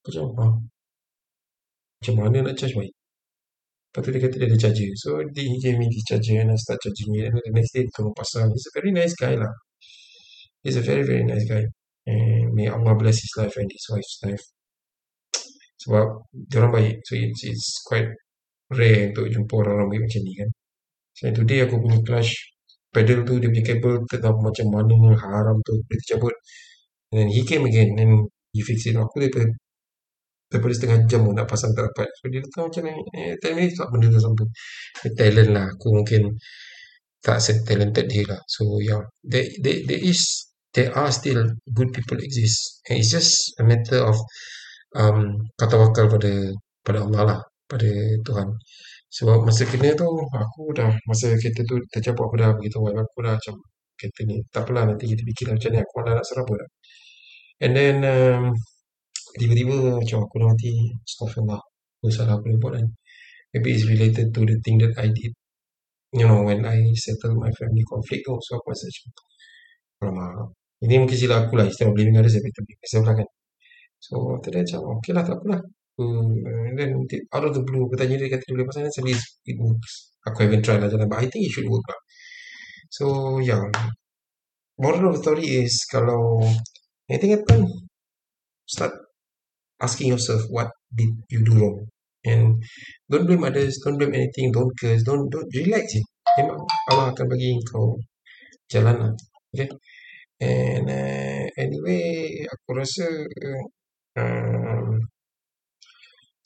cakap 0.07 0.29
ha? 0.39 0.47
macam 1.97 2.13
mana 2.15 2.37
nak 2.47 2.55
charge 2.55 2.73
baik 2.77 2.93
Lepas 3.97 4.03
tu 4.03 4.11
dia 4.13 4.21
kata 4.29 4.35
dia 4.37 4.45
ada 4.45 4.57
charger. 4.61 4.89
So 4.93 5.09
he 5.25 5.57
gave 5.57 5.81
me 5.81 5.89
this 5.89 6.05
charger 6.05 6.37
and 6.37 6.53
I 6.53 6.57
start 6.61 6.77
charging 6.85 7.17
it. 7.17 7.33
And 7.33 7.41
the 7.41 7.49
next 7.49 7.73
day 7.73 7.81
dia 7.81 7.93
tolong 7.97 8.13
pasang. 8.13 8.53
He's 8.53 8.69
a 8.69 8.73
very 8.77 8.93
nice 8.93 9.17
guy 9.17 9.33
lah. 9.33 9.49
He's 10.61 10.77
a 10.77 10.85
very 10.85 11.01
very 11.01 11.25
nice 11.25 11.49
guy. 11.49 11.65
And 12.05 12.53
may 12.53 12.69
Allah 12.69 12.93
bless 12.93 13.17
his 13.17 13.33
life 13.41 13.57
and 13.57 13.65
his 13.65 13.85
wife's 13.89 14.21
life. 14.21 14.45
Sebab 15.81 16.05
dia 16.29 16.61
orang 16.61 16.73
baik. 16.77 16.95
So 17.09 17.17
it's, 17.17 17.41
it's 17.41 17.81
quite 17.89 18.13
rare 18.71 19.11
untuk 19.13 19.25
jumpa 19.31 19.53
orang-orang 19.63 19.87
baik 19.91 20.01
macam 20.07 20.21
ni 20.27 20.33
kan. 20.35 20.49
So 21.17 21.23
today 21.33 21.59
aku 21.65 21.75
punya 21.81 21.99
clutch 22.05 22.31
pedal 22.93 23.19
tu 23.27 23.33
dia 23.41 23.49
punya 23.51 23.63
kabel 23.63 23.93
tak 24.09 24.33
macam 24.37 24.65
mana 24.73 24.95
haram 25.17 25.57
tu 25.63 25.73
dia 25.87 25.95
tercabut. 26.03 26.35
And 27.11 27.15
then 27.23 27.27
he 27.31 27.41
came 27.47 27.63
again 27.65 27.95
and 27.97 28.27
he 28.51 28.61
fix 28.61 28.85
it. 28.87 28.99
Aku 28.99 29.23
dia 29.23 29.31
daripada 30.47 30.73
setengah 30.75 30.99
jam 31.07 31.27
pun 31.27 31.35
nak 31.35 31.47
pasang 31.47 31.71
tak 31.75 31.91
dapat. 31.91 32.07
So 32.19 32.23
dia 32.31 32.39
datang 32.43 32.63
macam 32.71 32.81
ni 32.87 32.93
eh, 33.15 33.35
time 33.39 33.55
ni 33.63 33.71
tak 33.71 33.87
benda 33.91 34.07
tu 34.11 34.19
sampai. 34.19 34.45
Talent 35.15 35.49
lah. 35.55 35.65
Aku 35.75 35.87
mungkin 35.95 36.21
tak 37.23 37.37
se-talented 37.43 38.05
dia 38.11 38.23
lah. 38.27 38.39
So 38.47 38.79
yeah 38.83 39.01
there, 39.23 39.47
there, 39.63 39.83
there 39.87 40.01
is 40.01 40.21
there 40.75 40.91
are 40.93 41.11
still 41.11 41.47
good 41.73 41.89
people 41.95 42.19
exist. 42.19 42.83
And 42.87 42.99
it's 42.99 43.11
just 43.11 43.55
a 43.59 43.63
matter 43.63 44.03
of 44.03 44.19
um, 44.95 45.49
kata 45.57 45.75
wakal 45.79 46.11
pada 46.11 46.31
pada 46.83 46.99
Allah 47.03 47.23
lah 47.23 47.39
pada 47.71 47.89
Tuhan. 48.27 48.47
Sebab 49.17 49.37
masa 49.47 49.63
kena 49.71 49.89
tu 49.95 50.07
aku 50.43 50.61
dah 50.75 50.91
masa 51.07 51.31
kereta 51.39 51.61
tu 51.69 51.75
tercabut 51.93 52.27
aku 52.27 52.35
dah 52.41 52.49
beritahu 52.57 52.83
aku 52.91 53.19
dah 53.23 53.33
macam 53.39 53.55
kereta 53.97 54.19
ni 54.29 54.35
tak 54.53 54.61
apalah 54.67 54.83
nanti 54.89 55.05
kita 55.11 55.21
fikir 55.23 55.45
macam 55.55 55.69
ni. 55.73 55.79
Aku 55.83 55.93
malah 55.99 56.13
nak 56.19 56.25
serabut 56.27 56.59
and 57.63 57.73
then 57.73 57.95
um, 58.05 58.43
tiba-tiba 59.39 59.97
macam 60.01 60.17
aku 60.25 60.35
dah 60.41 60.47
mati 60.51 60.71
astaghfirullah 61.07 61.61
apa 61.61 62.05
salah 62.13 62.35
aku 62.39 62.45
buat 62.61 62.73
kan. 62.77 62.87
Maybe 63.55 63.69
it's 63.75 63.85
related 63.87 64.27
to 64.35 64.41
the 64.43 64.57
thing 64.63 64.77
that 64.83 64.93
I 64.99 65.07
did 65.09 65.33
you 66.13 66.25
know 66.27 66.43
when 66.47 66.63
I 66.63 66.77
settle 66.95 67.35
my 67.35 67.51
family 67.55 67.83
conflict 67.87 68.23
tu. 68.27 68.35
So 68.43 68.59
aku 68.59 68.71
rasa 68.75 68.85
macam 68.87 69.11
alamak. 70.03 70.51
Ini 70.85 70.93
mungkin 71.01 71.17
silap 71.17 71.49
aku 71.49 71.53
lah 71.57 71.65
instead 71.65 71.89
of 71.89 71.93
blaming 71.97 72.17
others 72.21 72.37
I 72.37 72.41
better 72.45 72.63
blame 72.67 72.79
myself 72.83 73.03
lah 73.09 73.15
kan. 73.17 73.29
So 73.97 74.13
after 74.37 74.51
that 74.53 74.63
macam 74.67 74.81
okay 75.01 75.11
lah 75.15 75.23
tak 75.25 75.35
apalah 75.41 75.61
and 75.97 76.77
then 76.77 76.93
out 77.33 77.45
of 77.45 77.53
the 77.57 77.63
blue 77.65 77.89
aku 77.89 77.97
tanya 77.97 78.21
dia 78.21 78.29
kata 78.29 78.45
dia 78.45 78.53
boleh 78.53 78.67
pasang 78.69 78.85
then 78.85 78.93
suddenly 78.93 79.17
it 79.49 79.57
works 79.57 80.13
aku 80.27 80.45
haven't 80.45 80.61
try 80.61 80.77
lah 80.77 80.91
jalan 80.91 81.09
but 81.09 81.23
I 81.23 81.27
think 81.31 81.47
it 81.47 81.51
should 81.55 81.65
work 81.71 81.85
lah. 81.87 81.99
So 82.91 83.37
ya. 83.39 83.57
Moral 84.77 85.09
of 85.09 85.17
the 85.17 85.21
story 85.25 85.65
is 85.65 85.73
kalau 85.89 86.37
anything 87.09 87.33
happen 87.33 87.65
start 88.69 88.93
asking 89.81 90.13
yourself 90.13 90.45
what 90.53 90.69
did 90.93 91.09
you 91.33 91.41
do 91.41 91.57
wrong? 91.57 91.77
And 92.21 92.61
don't 93.09 93.25
blame 93.25 93.41
others 93.41 93.81
don't 93.81 93.97
blame 93.97 94.13
anything 94.13 94.53
don't 94.53 94.69
curse 94.77 95.01
don't 95.01 95.33
don't 95.33 95.49
relax 95.49 95.97
je. 95.97 96.01
Memang 96.37 96.61
Allah 96.93 97.09
akan 97.09 97.25
bagi 97.25 97.57
kau 97.65 97.97
jalan 98.69 98.95
lah 99.01 99.13
okay? 99.49 99.65
And 100.37 100.85
uh, 100.85 101.45
anyway 101.57 102.45
aku 102.45 102.69
rasa 102.77 103.09
uh, 104.21 104.66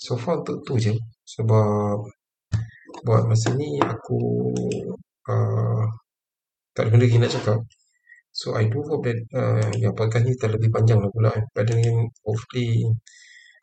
so 0.02 0.18
far 0.18 0.42
untuk 0.42 0.66
tu 0.66 0.74
je. 0.82 0.94
Sebab 1.38 1.98
buat 3.06 3.24
masa 3.30 3.54
ni 3.54 3.78
aku 3.78 4.20
uh, 5.30 5.86
tak 6.74 6.88
ada 6.88 6.90
benda 6.90 7.06
lagi 7.06 7.18
nak 7.22 7.32
cakap. 7.38 7.60
So 8.32 8.56
I 8.58 8.72
do 8.72 8.82
hope 8.88 9.06
that 9.06 9.20
uh, 9.36 9.70
yang 9.78 9.94
podcast 9.94 10.26
ni 10.26 10.34
terlebih 10.40 10.72
panjang 10.72 11.04
lah 11.04 11.12
pula 11.12 11.32
but 11.52 11.68
then 11.68 11.84
again 11.84 12.08
hopefully 12.24 12.88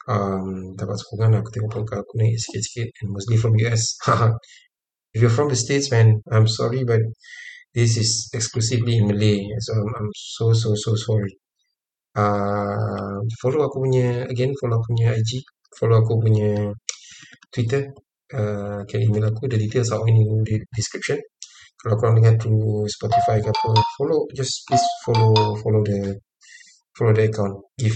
um, 0.07 0.77
dapat 0.77 0.97
sokongan 1.01 1.29
lah 1.35 1.41
aku 1.41 1.51
tengok 1.57 1.73
podcast 1.83 2.01
aku 2.05 2.15
naik 2.21 2.37
sikit-sikit. 2.39 2.89
And 3.03 3.09
mostly 3.11 3.37
from 3.41 3.59
US 3.67 3.99
if 5.15 5.19
you're 5.19 5.33
from 5.35 5.51
the 5.51 5.59
States 5.59 5.91
man 5.91 6.23
I'm 6.31 6.47
sorry 6.47 6.87
but 6.87 7.03
this 7.75 7.99
is 7.99 8.31
exclusively 8.37 9.01
in 9.01 9.11
Malay. 9.11 9.43
So 9.65 9.75
I'm, 9.75 9.91
I'm 9.99 10.11
so 10.15 10.53
so 10.55 10.77
so 10.79 10.95
sorry. 10.95 11.35
Uh, 12.19 13.23
follow 13.39 13.63
aku 13.67 13.87
punya 13.87 14.27
again 14.27 14.51
follow 14.59 14.81
aku 14.81 14.91
punya 14.93 15.15
IG 15.15 15.39
follow 15.77 16.01
aku 16.01 16.21
punya 16.21 16.73
Twitter 17.53 17.93
uh, 18.35 18.81
can 18.89 19.01
email 19.01 19.29
aku 19.29 19.49
the 19.49 19.59
details 19.59 19.93
are 19.93 20.05
in 20.09 20.17
the 20.45 20.57
description. 20.73 21.19
Kalau 21.79 21.95
korang 21.95 22.19
dengar 22.19 22.35
through 22.43 22.91
Spotify 22.91 23.39
ke 23.39 23.55
apa 23.55 23.71
follow 23.97 24.27
just 24.35 24.67
please 24.67 24.83
follow 25.07 25.55
follow 25.63 25.81
the 25.87 26.19
follow 26.97 27.15
the 27.15 27.31
account. 27.31 27.55
Give 27.79 27.95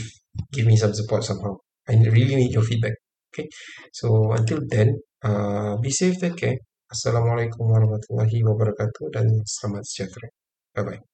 give 0.55 0.67
me 0.71 0.79
some 0.79 0.95
support 0.95 1.27
somehow. 1.27 1.59
I 1.91 1.99
really 1.99 2.39
need 2.39 2.55
your 2.55 2.63
feedback 2.63 2.95
okay? 3.35 3.51
So 3.91 4.31
until 4.31 4.63
then 4.71 5.03
uh, 5.27 5.77
be 5.83 5.91
safe 5.91 6.15
take 6.23 6.39
care. 6.39 6.59
Assalamualaikum 6.93 7.65
warahmatullahi 7.67 8.39
wabarakatuh 8.45 9.05
dan 9.11 9.27
selamat 9.49 9.83
sejahtera. 9.89 10.29
Bye 10.77 10.85
bye 10.85 11.12